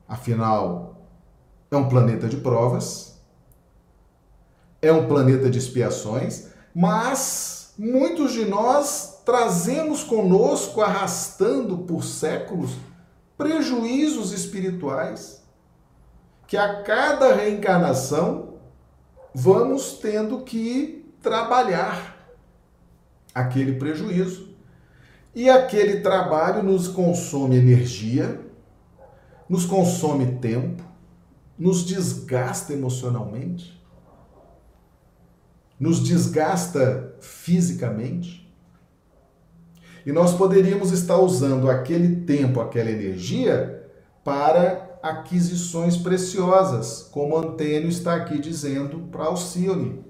[0.06, 1.08] afinal,
[1.72, 3.22] é um planeta de provas,
[4.82, 12.72] é um planeta de expiações, mas muitos de nós trazemos conosco, arrastando por séculos,
[13.38, 15.44] prejuízos espirituais
[16.48, 18.60] que a cada reencarnação
[19.34, 22.16] vamos tendo que trabalhar
[23.34, 24.56] aquele prejuízo.
[25.34, 28.40] E aquele trabalho nos consome energia,
[29.50, 30.82] nos consome tempo,
[31.58, 33.84] nos desgasta emocionalmente,
[35.78, 38.45] nos desgasta fisicamente.
[40.06, 43.84] E nós poderíamos estar usando aquele tempo, aquela energia
[44.24, 50.04] para aquisições preciosas, como Antênio está aqui dizendo para Alcione,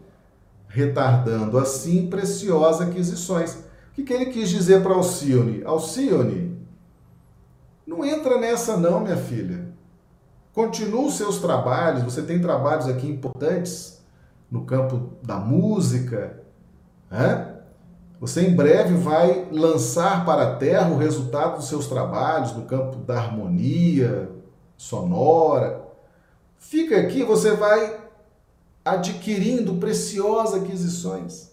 [0.68, 3.54] retardando assim preciosas aquisições.
[3.54, 5.64] O que, que ele quis dizer para Alcione?
[5.64, 6.58] Alcione,
[7.88, 9.66] não entra nessa não, minha filha.
[10.54, 14.02] Continue os seus trabalhos, você tem trabalhos aqui importantes
[14.50, 16.42] no campo da música,
[17.10, 17.55] né?
[18.20, 22.98] Você em breve vai lançar para a terra o resultado dos seus trabalhos no campo
[22.98, 24.32] da harmonia
[24.78, 25.86] sonora.
[26.58, 28.00] Fica aqui, você vai
[28.84, 31.52] adquirindo preciosas aquisições.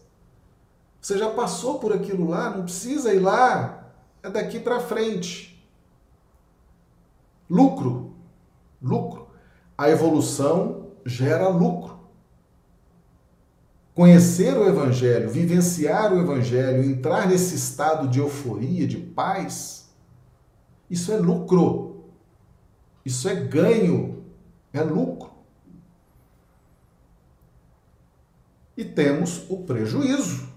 [1.01, 3.89] Você já passou por aquilo lá, não precisa ir lá,
[4.23, 5.53] é daqui para frente.
[7.51, 8.15] Lucro,
[8.81, 9.27] lucro.
[9.77, 11.92] A evolução gera lucro.
[13.95, 19.91] Conhecer o Evangelho, vivenciar o Evangelho, entrar nesse estado de euforia, de paz,
[20.89, 22.05] isso é lucro.
[23.05, 24.25] Isso é ganho,
[24.73, 25.31] é lucro.
[28.77, 30.49] E temos o prejuízo.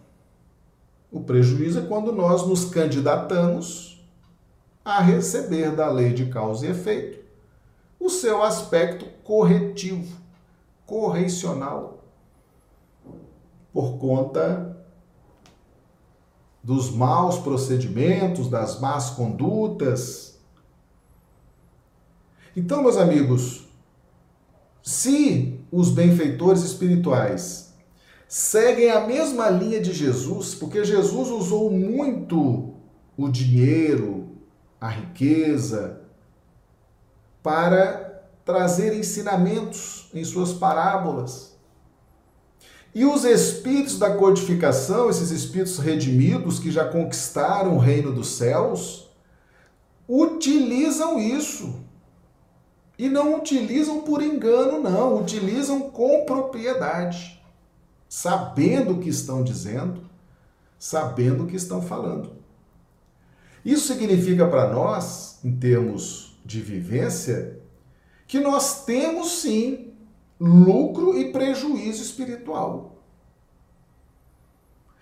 [1.11, 4.05] O prejuízo é quando nós nos candidatamos
[4.83, 7.25] a receber da lei de causa e efeito
[7.99, 10.15] o seu aspecto corretivo,
[10.85, 11.94] correcional,
[13.75, 14.73] por conta
[16.63, 20.39] dos maus procedimentos, das más condutas.
[22.55, 23.67] Então, meus amigos,
[24.81, 27.73] se os benfeitores espirituais
[28.29, 32.75] seguem a mesma linha de Jesus, porque Jesus usou muito
[33.17, 34.29] o dinheiro,
[34.79, 35.99] a riqueza,
[37.43, 41.54] para trazer ensinamentos em suas parábolas.
[42.95, 49.11] E os espíritos da codificação, esses espíritos redimidos que já conquistaram o reino dos céus,
[50.07, 51.83] utilizam isso.
[52.97, 57.43] E não utilizam por engano, não, utilizam com propriedade,
[58.07, 60.09] sabendo o que estão dizendo,
[60.79, 62.31] sabendo o que estão falando.
[63.65, 67.59] Isso significa para nós, em termos de vivência,
[68.25, 69.94] que nós temos sim
[70.39, 72.95] lucro e prejuízo espiritual.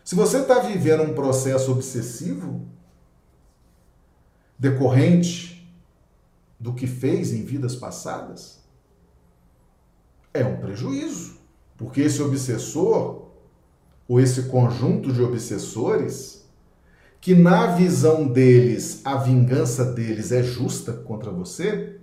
[0.04, 2.68] Se você está vivendo um processo obsessivo,
[4.60, 5.74] decorrente
[6.60, 8.64] do que fez em vidas passadas,
[10.34, 11.38] é um prejuízo.
[11.78, 13.28] Porque esse obsessor,
[14.08, 16.44] ou esse conjunto de obsessores,
[17.20, 21.98] que na visão deles a vingança deles é justa contra você,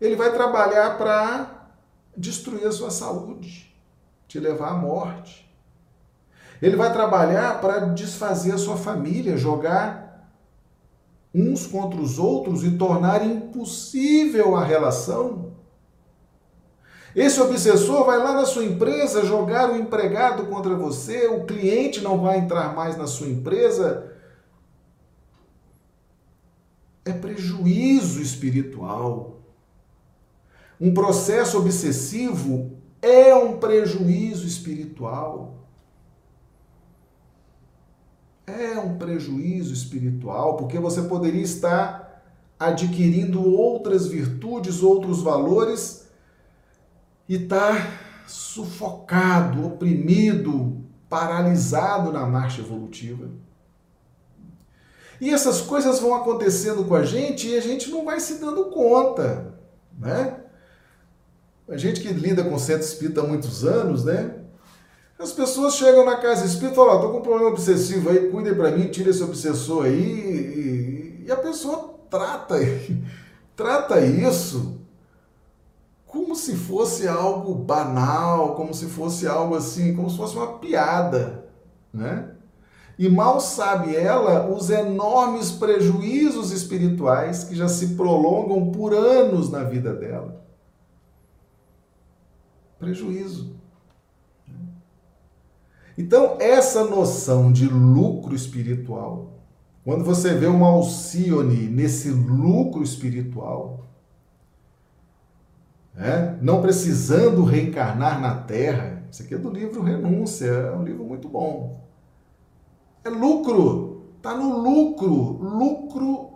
[0.00, 1.61] ele vai trabalhar para
[2.16, 3.74] destruir a sua saúde,
[4.28, 5.50] te levar à morte.
[6.60, 10.30] Ele vai trabalhar para desfazer a sua família, jogar
[11.34, 15.52] uns contra os outros e tornar impossível a relação
[17.14, 22.18] esse obsessor vai lá na sua empresa jogar o empregado contra você, o cliente não
[22.18, 24.10] vai entrar mais na sua empresa.
[27.04, 29.41] É prejuízo espiritual.
[30.82, 35.68] Um processo obsessivo é um prejuízo espiritual.
[38.44, 42.24] É um prejuízo espiritual, porque você poderia estar
[42.58, 46.08] adquirindo outras virtudes, outros valores
[47.28, 47.76] e está
[48.26, 53.30] sufocado, oprimido, paralisado na marcha evolutiva.
[55.20, 58.64] E essas coisas vão acontecendo com a gente e a gente não vai se dando
[58.64, 59.54] conta,
[59.96, 60.41] né?
[61.68, 64.34] A gente que lida com centro espírita há muitos anos, né?
[65.18, 68.54] As pessoas chegam na casa espírita e falam: estou com um problema obsessivo aí, cuidem
[68.54, 71.22] para mim, tira esse obsessor aí.
[71.22, 72.56] E, e a pessoa trata,
[73.54, 74.80] trata isso
[76.06, 81.46] como se fosse algo banal, como se fosse algo assim, como se fosse uma piada,
[81.92, 82.28] né?
[82.98, 89.64] E mal sabe ela os enormes prejuízos espirituais que já se prolongam por anos na
[89.64, 90.41] vida dela.
[92.82, 93.54] Prejuízo.
[95.96, 99.38] Então, essa noção de lucro espiritual,
[99.84, 103.86] quando você vê uma Alcione nesse lucro espiritual,
[105.94, 106.36] né?
[106.42, 109.04] não precisando reencarnar na Terra.
[109.08, 111.86] Isso aqui é do livro Renúncia, é um livro muito bom.
[113.04, 116.32] É lucro, está no lucro, lucro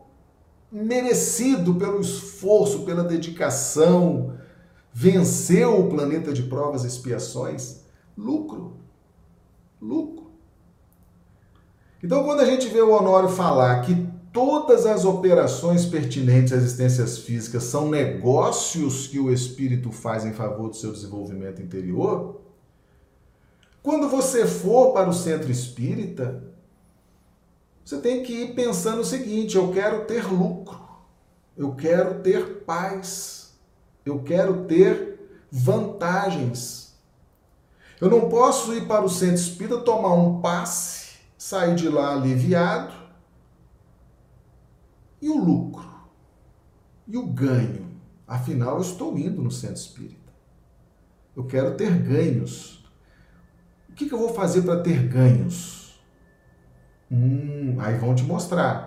[0.70, 4.36] merecido pelo esforço, pela dedicação,
[4.99, 7.82] venceu o planeta de provas e expiações.
[8.16, 8.78] Lucro,
[9.78, 10.30] lucro.
[12.03, 17.18] Então, quando a gente vê o Honório falar que todas as operações pertinentes às existências
[17.18, 22.40] físicas são negócios que o espírito faz em favor do seu desenvolvimento interior,
[23.82, 26.42] quando você for para o centro espírita,
[27.84, 30.80] você tem que ir pensando o seguinte: eu quero ter lucro,
[31.55, 33.36] eu quero ter paz,
[34.07, 36.96] eu quero ter vantagens.
[38.00, 42.94] Eu não posso ir para o centro espírita, tomar um passe, sair de lá aliviado
[45.20, 45.88] e o lucro?
[47.09, 47.86] E o ganho?
[48.26, 50.32] Afinal, eu estou indo no centro espírita.
[51.34, 52.84] Eu quero ter ganhos.
[53.88, 56.00] O que, que eu vou fazer para ter ganhos?
[57.11, 58.86] Hum, aí vão te mostrar.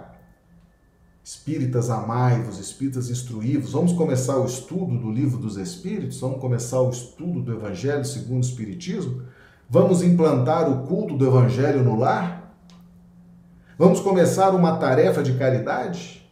[1.29, 3.73] Espíritas amai-vos, espíritas instruí-vos.
[3.73, 6.19] Vamos começar o estudo do livro dos Espíritos?
[6.19, 9.21] Vamos começar o estudo do Evangelho segundo o Espiritismo?
[9.69, 12.51] Vamos implantar o culto do Evangelho no lar?
[13.77, 16.27] Vamos começar uma tarefa de caridade?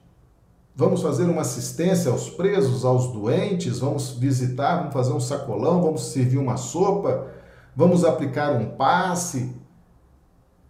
[0.76, 6.08] Vamos fazer uma assistência aos presos, aos doentes, vamos visitar, vamos fazer um sacolão, vamos
[6.08, 7.28] servir uma sopa,
[7.76, 9.56] vamos aplicar um passe.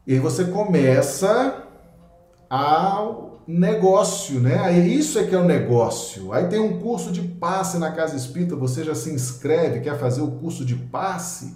[0.05, 1.63] E aí você começa
[2.49, 4.59] ao negócio, né?
[4.59, 6.33] Aí isso é que é o negócio.
[6.33, 10.21] Aí tem um curso de passe na Casa Espírita, você já se inscreve, quer fazer
[10.21, 11.55] o curso de passe?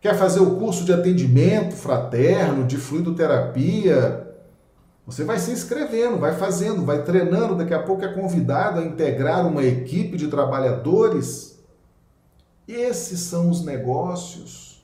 [0.00, 4.24] Quer fazer o curso de atendimento fraterno, de fluidoterapia,
[5.06, 9.46] Você vai se inscrevendo, vai fazendo, vai treinando, daqui a pouco é convidado a integrar
[9.46, 11.60] uma equipe de trabalhadores.
[12.66, 14.75] Esses são os negócios.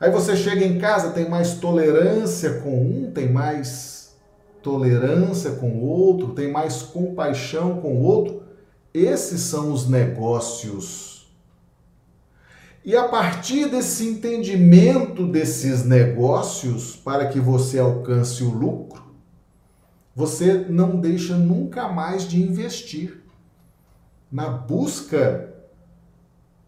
[0.00, 4.16] Aí você chega em casa, tem mais tolerância com um, tem mais
[4.62, 8.42] tolerância com o outro, tem mais compaixão com o outro.
[8.94, 11.28] Esses são os negócios.
[12.84, 19.02] E a partir desse entendimento desses negócios, para que você alcance o lucro,
[20.14, 23.22] você não deixa nunca mais de investir
[24.30, 25.54] na busca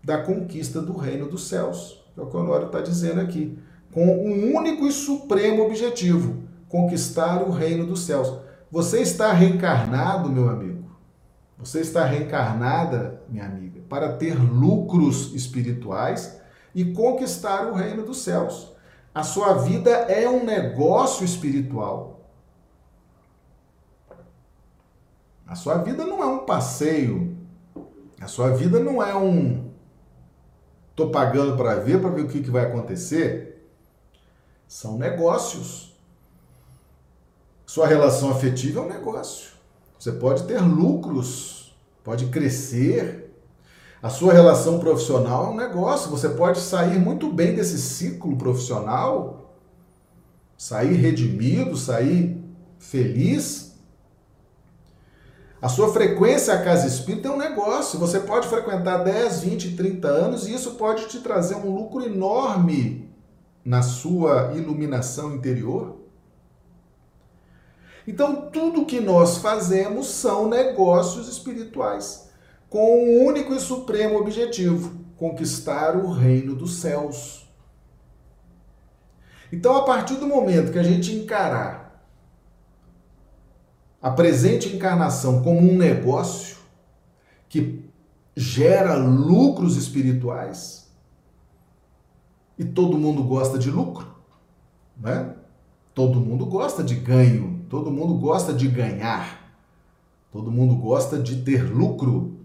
[0.03, 1.99] da conquista do reino dos céus.
[2.21, 3.59] É o que o Honório está dizendo aqui.
[3.93, 8.39] Com um único e supremo objetivo: conquistar o reino dos céus.
[8.71, 10.85] Você está reencarnado, meu amigo.
[11.59, 16.41] Você está reencarnada, minha amiga, para ter lucros espirituais
[16.75, 18.73] e conquistar o reino dos céus.
[19.14, 22.21] A sua vida é um negócio espiritual.
[25.47, 27.37] A sua vida não é um passeio.
[28.21, 29.70] A sua vida não é um
[31.01, 33.66] Estou pagando para ver, para ver o que, que vai acontecer.
[34.68, 35.98] São negócios.
[37.64, 39.53] Sua relação afetiva é um negócio.
[39.98, 41.74] Você pode ter lucros,
[42.05, 43.34] pode crescer.
[44.03, 46.11] A sua relação profissional é um negócio.
[46.11, 49.55] Você pode sair muito bem desse ciclo profissional,
[50.59, 52.44] sair redimido, sair
[52.78, 53.70] feliz
[55.63, 57.99] a sua frequência à casa espírita é um negócio.
[57.99, 63.11] Você pode frequentar 10, 20, 30 anos e isso pode te trazer um lucro enorme
[63.63, 65.99] na sua iluminação interior.
[68.07, 72.31] Então, tudo que nós fazemos são negócios espirituais,
[72.69, 77.47] com um único e supremo objetivo: conquistar o reino dos céus.
[79.53, 81.80] Então, a partir do momento que a gente encarar
[84.01, 86.57] a presente encarnação como um negócio
[87.48, 87.84] que
[88.36, 90.88] gera lucros espirituais
[92.59, 94.07] e todo mundo gosta de lucro,
[94.96, 95.34] né?
[95.94, 99.55] Todo mundo gosta de ganho, todo mundo gosta de ganhar,
[100.30, 102.38] todo mundo gosta de ter lucro.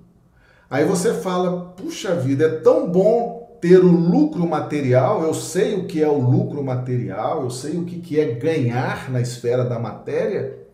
[0.70, 5.86] Aí você fala: puxa vida, é tão bom ter o lucro material, eu sei o
[5.86, 10.65] que é o lucro material, eu sei o que é ganhar na esfera da matéria.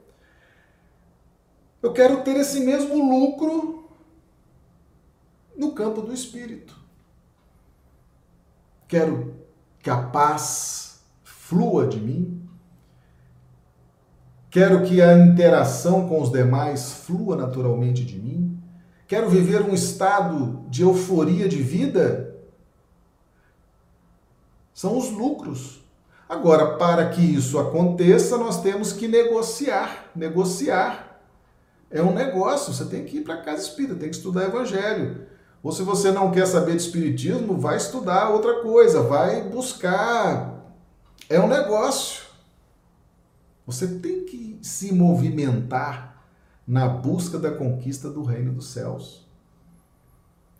[1.81, 3.89] Eu quero ter esse mesmo lucro
[5.57, 6.79] no campo do espírito.
[8.87, 9.35] Quero
[9.79, 12.47] que a paz flua de mim.
[14.49, 18.61] Quero que a interação com os demais flua naturalmente de mim.
[19.07, 22.35] Quero viver um estado de euforia de vida.
[24.73, 25.81] São os lucros.
[26.29, 31.10] Agora, para que isso aconteça, nós temos que negociar, negociar
[31.91, 35.27] é um negócio, você tem que ir para casa espírita, tem que estudar evangelho.
[35.61, 40.59] Ou se você não quer saber de espiritismo, vai estudar outra coisa, vai buscar.
[41.29, 42.23] É um negócio.
[43.65, 46.25] Você tem que se movimentar
[46.65, 49.27] na busca da conquista do reino dos céus.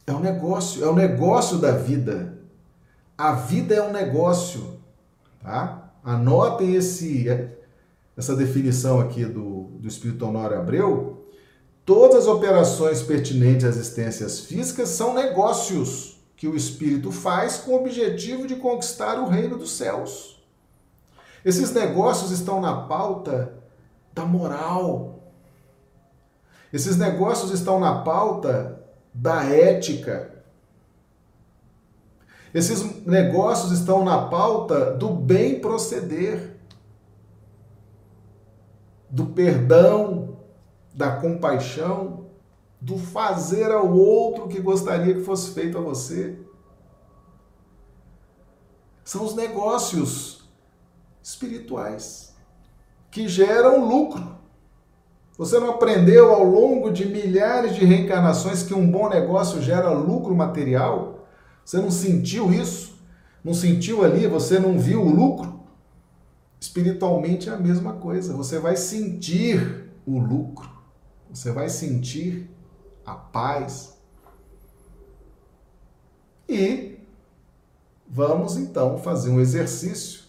[0.06, 2.38] É um negócio, é o um negócio da vida.
[3.18, 4.80] A vida é um negócio,
[5.42, 5.94] tá?
[6.04, 7.28] Anotem esse,
[8.18, 11.20] essa definição aqui do, do Espírito Honório Abreu,
[11.86, 17.80] Todas as operações pertinentes às existências físicas são negócios que o espírito faz com o
[17.80, 20.42] objetivo de conquistar o reino dos céus.
[21.44, 23.54] Esses negócios estão na pauta
[24.14, 25.20] da moral.
[26.72, 28.82] Esses negócios estão na pauta
[29.14, 30.44] da ética.
[32.54, 36.58] Esses negócios estão na pauta do bem proceder,
[39.10, 40.20] do perdão,
[40.94, 42.26] da compaixão,
[42.80, 46.39] do fazer ao outro que gostaria que fosse feito a você.
[49.04, 50.50] São os negócios
[51.22, 52.36] espirituais
[53.12, 54.39] que geram lucro.
[55.38, 60.36] Você não aprendeu ao longo de milhares de reencarnações que um bom negócio gera lucro
[60.36, 61.28] material?
[61.64, 63.00] Você não sentiu isso?
[63.44, 64.28] Não sentiu ali?
[64.28, 65.62] Você não viu o lucro?
[66.60, 68.34] Espiritualmente é a mesma coisa.
[68.34, 70.70] Você vai sentir o lucro.
[71.32, 72.50] Você vai sentir
[73.06, 73.98] a paz.
[76.48, 77.00] E
[78.08, 80.24] vamos então fazer um exercício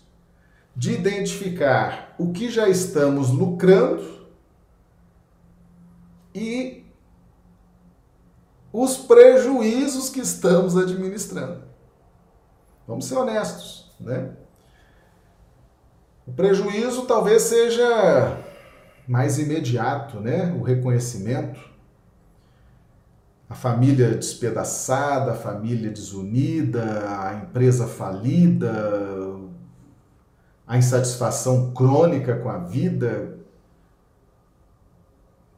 [0.74, 4.28] de identificar o que já estamos lucrando
[6.34, 6.84] e
[8.72, 11.64] os prejuízos que estamos administrando.
[12.86, 14.34] Vamos ser honestos, né?
[16.26, 18.41] O prejuízo talvez seja
[19.06, 20.52] mais imediato, né?
[20.58, 21.60] O reconhecimento.
[23.48, 29.36] A família despedaçada, a família desunida, a empresa falida,
[30.66, 33.38] a insatisfação crônica com a vida.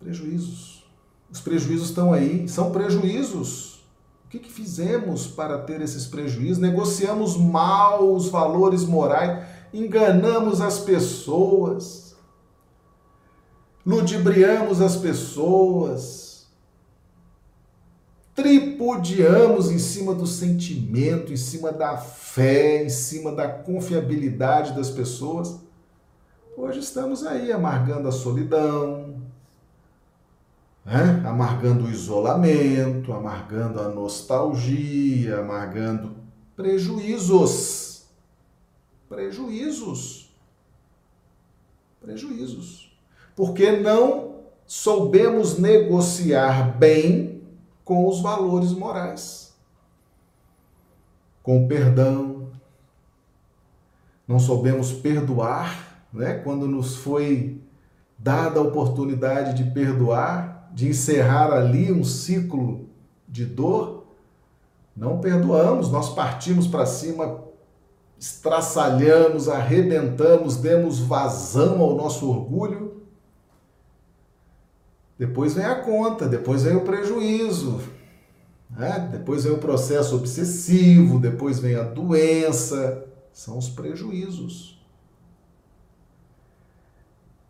[0.01, 0.85] Prejuízos.
[1.31, 3.85] Os prejuízos estão aí, são prejuízos.
[4.27, 6.59] O que, que fizemos para ter esses prejuízos?
[6.59, 12.04] Negociamos mal os valores morais, enganamos as pessoas,
[13.85, 16.47] ludibriamos as pessoas,
[18.35, 25.61] tripudiamos em cima do sentimento, em cima da fé, em cima da confiabilidade das pessoas.
[26.57, 29.23] Hoje estamos aí amargando a solidão,
[30.85, 31.23] né?
[31.27, 36.17] amargando o isolamento, amargando a nostalgia, amargando
[36.57, 38.07] prejuízos.
[39.09, 40.35] Prejuízos.
[42.01, 42.84] Prejuízos.
[43.35, 44.35] Porque não
[44.67, 47.43] soubemos negociar bem
[47.85, 49.55] com os valores morais,
[51.43, 52.49] com o perdão.
[54.27, 56.35] Não soubemos perdoar, né?
[56.39, 57.61] Quando nos foi
[58.19, 62.89] dada a oportunidade de perdoar, de encerrar ali um ciclo
[63.29, 64.05] de dor,
[64.97, 67.43] não perdoamos, nós partimos para cima,
[68.19, 72.94] estraçalhamos, arrebentamos, demos vazão ao nosso orgulho.
[75.19, 77.81] Depois vem a conta, depois vem o prejuízo,
[78.71, 79.09] né?
[79.13, 84.83] depois vem o processo obsessivo, depois vem a doença, são os prejuízos.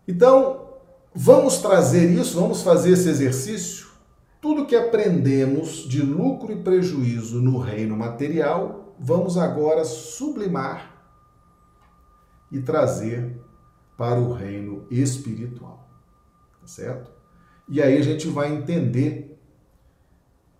[0.06, 0.64] Então,
[1.16, 3.86] Vamos trazer isso, vamos fazer esse exercício?
[4.40, 10.92] Tudo que aprendemos de lucro e prejuízo no reino material, vamos agora sublimar
[12.50, 13.40] e trazer
[13.96, 15.88] para o reino espiritual.
[16.60, 17.12] Tá certo?
[17.68, 19.38] E aí a gente vai entender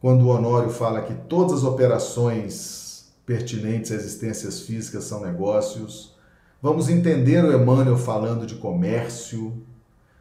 [0.01, 6.15] quando o Honório fala que todas as operações pertinentes a existências físicas são negócios.
[6.61, 9.65] Vamos entender o Emmanuel falando de comércio,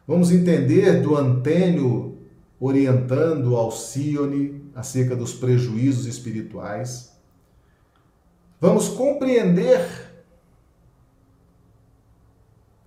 [0.06, 2.18] Vamos entender do Antênio
[2.60, 7.12] orientando Alcione acerca dos prejuízos espirituais.
[8.60, 10.12] Vamos compreender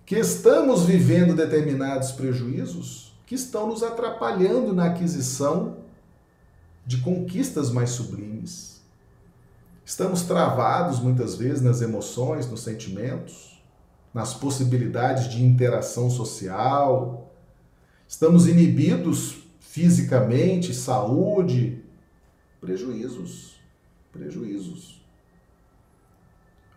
[0.06, 5.76] que estamos vivendo determinados prejuízos que estão nos atrapalhando na aquisição
[6.84, 8.80] de conquistas mais sublimes.
[9.84, 13.58] Estamos travados muitas vezes nas emoções, nos sentimentos
[14.12, 17.32] nas possibilidades de interação social,
[18.08, 21.84] estamos inibidos fisicamente, saúde,
[22.60, 23.54] prejuízos,
[24.12, 24.97] prejuízos.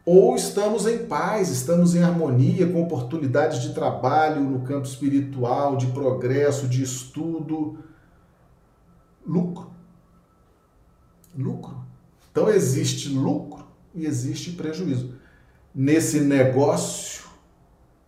[0.06, 5.88] Ou estamos em paz, estamos em harmonia, com oportunidades de trabalho no campo espiritual, de
[5.88, 7.78] progresso, de estudo.
[9.26, 9.70] Lucro.
[11.38, 11.78] Lucro.
[12.32, 15.14] Então existe lucro e existe prejuízo.
[15.74, 17.30] Nesse negócio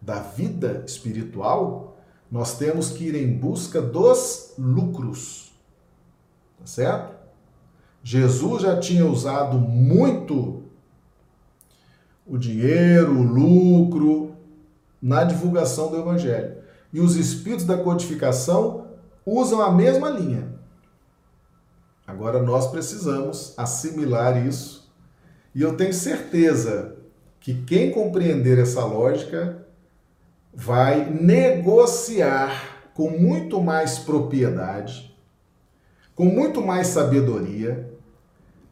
[0.02, 1.98] da vida espiritual,
[2.32, 5.54] nós temos que ir em busca dos lucros.
[6.60, 7.16] Tá certo?
[8.04, 10.63] Jesus já tinha usado muito
[12.34, 14.36] o dinheiro, o lucro
[15.00, 16.58] na divulgação do evangelho.
[16.92, 18.88] E os espíritos da codificação
[19.24, 20.52] usam a mesma linha.
[22.08, 24.92] Agora nós precisamos assimilar isso.
[25.54, 26.96] E eu tenho certeza
[27.40, 29.68] que quem compreender essa lógica
[30.52, 35.16] vai negociar com muito mais propriedade,
[36.16, 37.94] com muito mais sabedoria,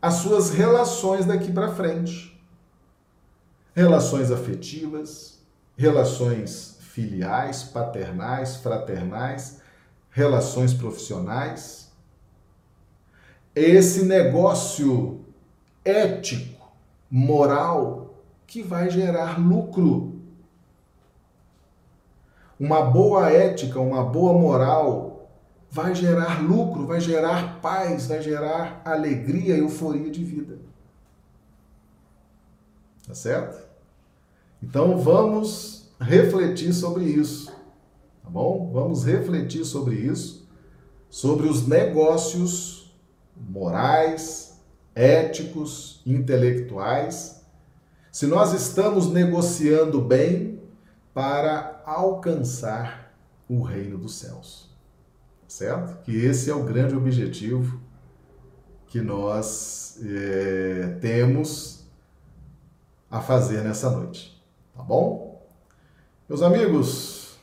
[0.02, 2.31] as suas relações daqui para frente.
[3.74, 5.40] Relações afetivas,
[5.78, 9.62] relações filiais, paternais, fraternais,
[10.10, 11.92] relações profissionais.
[13.56, 15.26] Esse negócio
[15.84, 16.72] ético,
[17.10, 18.16] moral,
[18.46, 20.12] que vai gerar lucro
[22.62, 25.28] uma boa ética, uma boa moral
[25.72, 30.60] vai gerar lucro, vai gerar paz, vai gerar alegria e euforia de vida.
[33.08, 33.61] Tá certo?
[34.62, 37.52] Então vamos refletir sobre isso.
[38.24, 38.72] Tá bom?
[38.72, 40.48] Vamos refletir sobre isso,
[41.10, 42.96] sobre os negócios
[43.36, 44.62] morais,
[44.94, 47.44] éticos, intelectuais.
[48.12, 50.60] Se nós estamos negociando bem
[51.14, 53.14] para alcançar
[53.50, 54.70] o reino dos céus.
[55.48, 56.02] Certo?
[56.04, 57.82] Que esse é o grande objetivo
[58.88, 61.86] que nós é, temos
[63.10, 64.41] a fazer nessa noite.
[64.76, 65.42] Tá bom?
[66.28, 67.38] Meus amigos,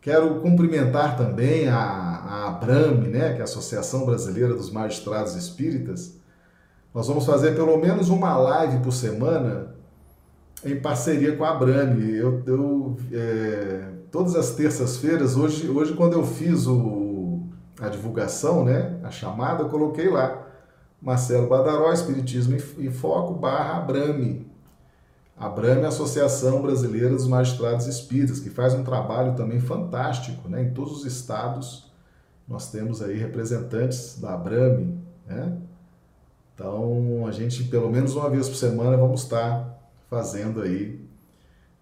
[0.00, 6.14] quero cumprimentar também a, a Abrame, né, que é a Associação Brasileira dos Magistrados Espíritas.
[6.94, 9.74] Nós vamos fazer pelo menos uma live por semana
[10.64, 12.14] em parceria com a Abrame.
[12.14, 17.40] Eu, eu é, todas as terças-feiras, hoje, hoje quando eu fiz o,
[17.80, 20.46] a divulgação, né, a chamada, eu coloquei lá
[21.02, 24.53] Marcelo Badaró, Espiritismo em Foco, barra Abrame.
[25.36, 30.62] Abrame é a Associação Brasileira dos Magistrados Espíritas, que faz um trabalho também fantástico, né?
[30.62, 31.92] Em todos os estados
[32.46, 35.56] nós temos aí representantes da Abrame, né?
[36.54, 39.76] Então, a gente, pelo menos uma vez por semana, vamos estar
[40.08, 41.04] fazendo aí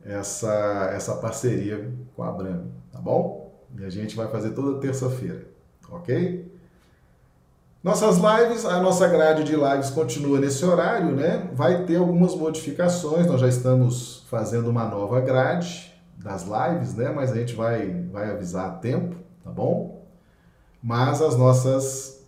[0.02, 3.52] essa, essa parceria com a Abrame, tá bom?
[3.78, 5.46] E a gente vai fazer toda terça-feira,
[5.90, 6.51] ok?
[7.82, 11.50] Nossas lives, a nossa grade de lives continua nesse horário, né?
[11.52, 17.10] Vai ter algumas modificações, nós já estamos fazendo uma nova grade das lives, né?
[17.10, 20.06] Mas a gente vai, vai avisar a tempo, tá bom?
[20.80, 22.22] Mas as nossas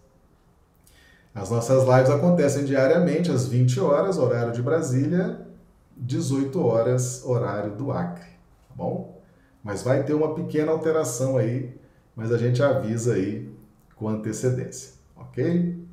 [1.33, 5.41] as nossas lives acontecem diariamente às 20 horas, horário de Brasília,
[5.97, 8.25] 18 horas, horário do Acre,
[8.69, 9.21] tá bom?
[9.63, 11.79] Mas vai ter uma pequena alteração aí,
[12.17, 13.49] mas a gente avisa aí
[13.95, 14.94] com antecedência
[15.35, 15.85] ok?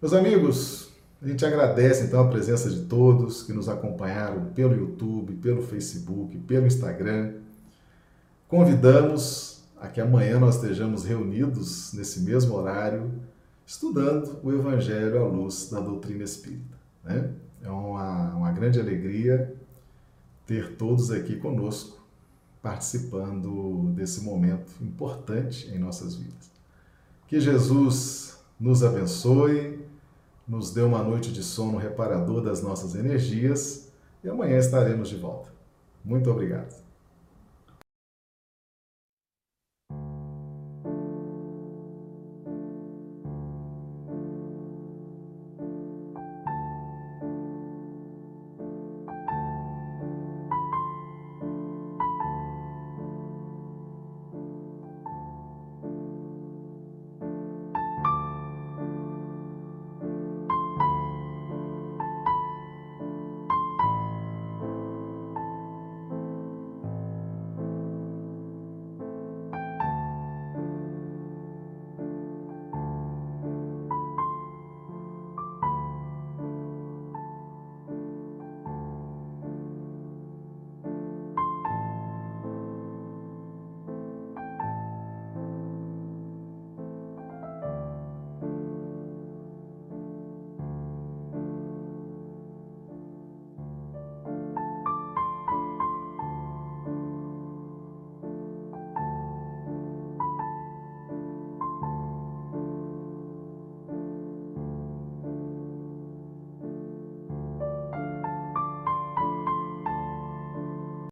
[0.00, 5.34] Meus amigos, a gente agradece então a presença de todos que nos acompanharam pelo YouTube,
[5.34, 7.34] pelo Facebook, pelo Instagram.
[8.48, 13.12] Convidamos a que amanhã nós estejamos reunidos nesse mesmo horário,
[13.66, 16.76] estudando o Evangelho à luz da doutrina espírita.
[17.04, 17.30] Né?
[17.62, 19.54] É uma, uma grande alegria
[20.46, 22.00] ter todos aqui conosco,
[22.62, 26.50] participando desse momento importante em nossas vidas.
[27.28, 28.29] Que Jesus
[28.60, 29.80] nos abençoe,
[30.46, 33.90] nos dê uma noite de sono reparador das nossas energias
[34.22, 35.48] e amanhã estaremos de volta.
[36.04, 36.89] Muito obrigado.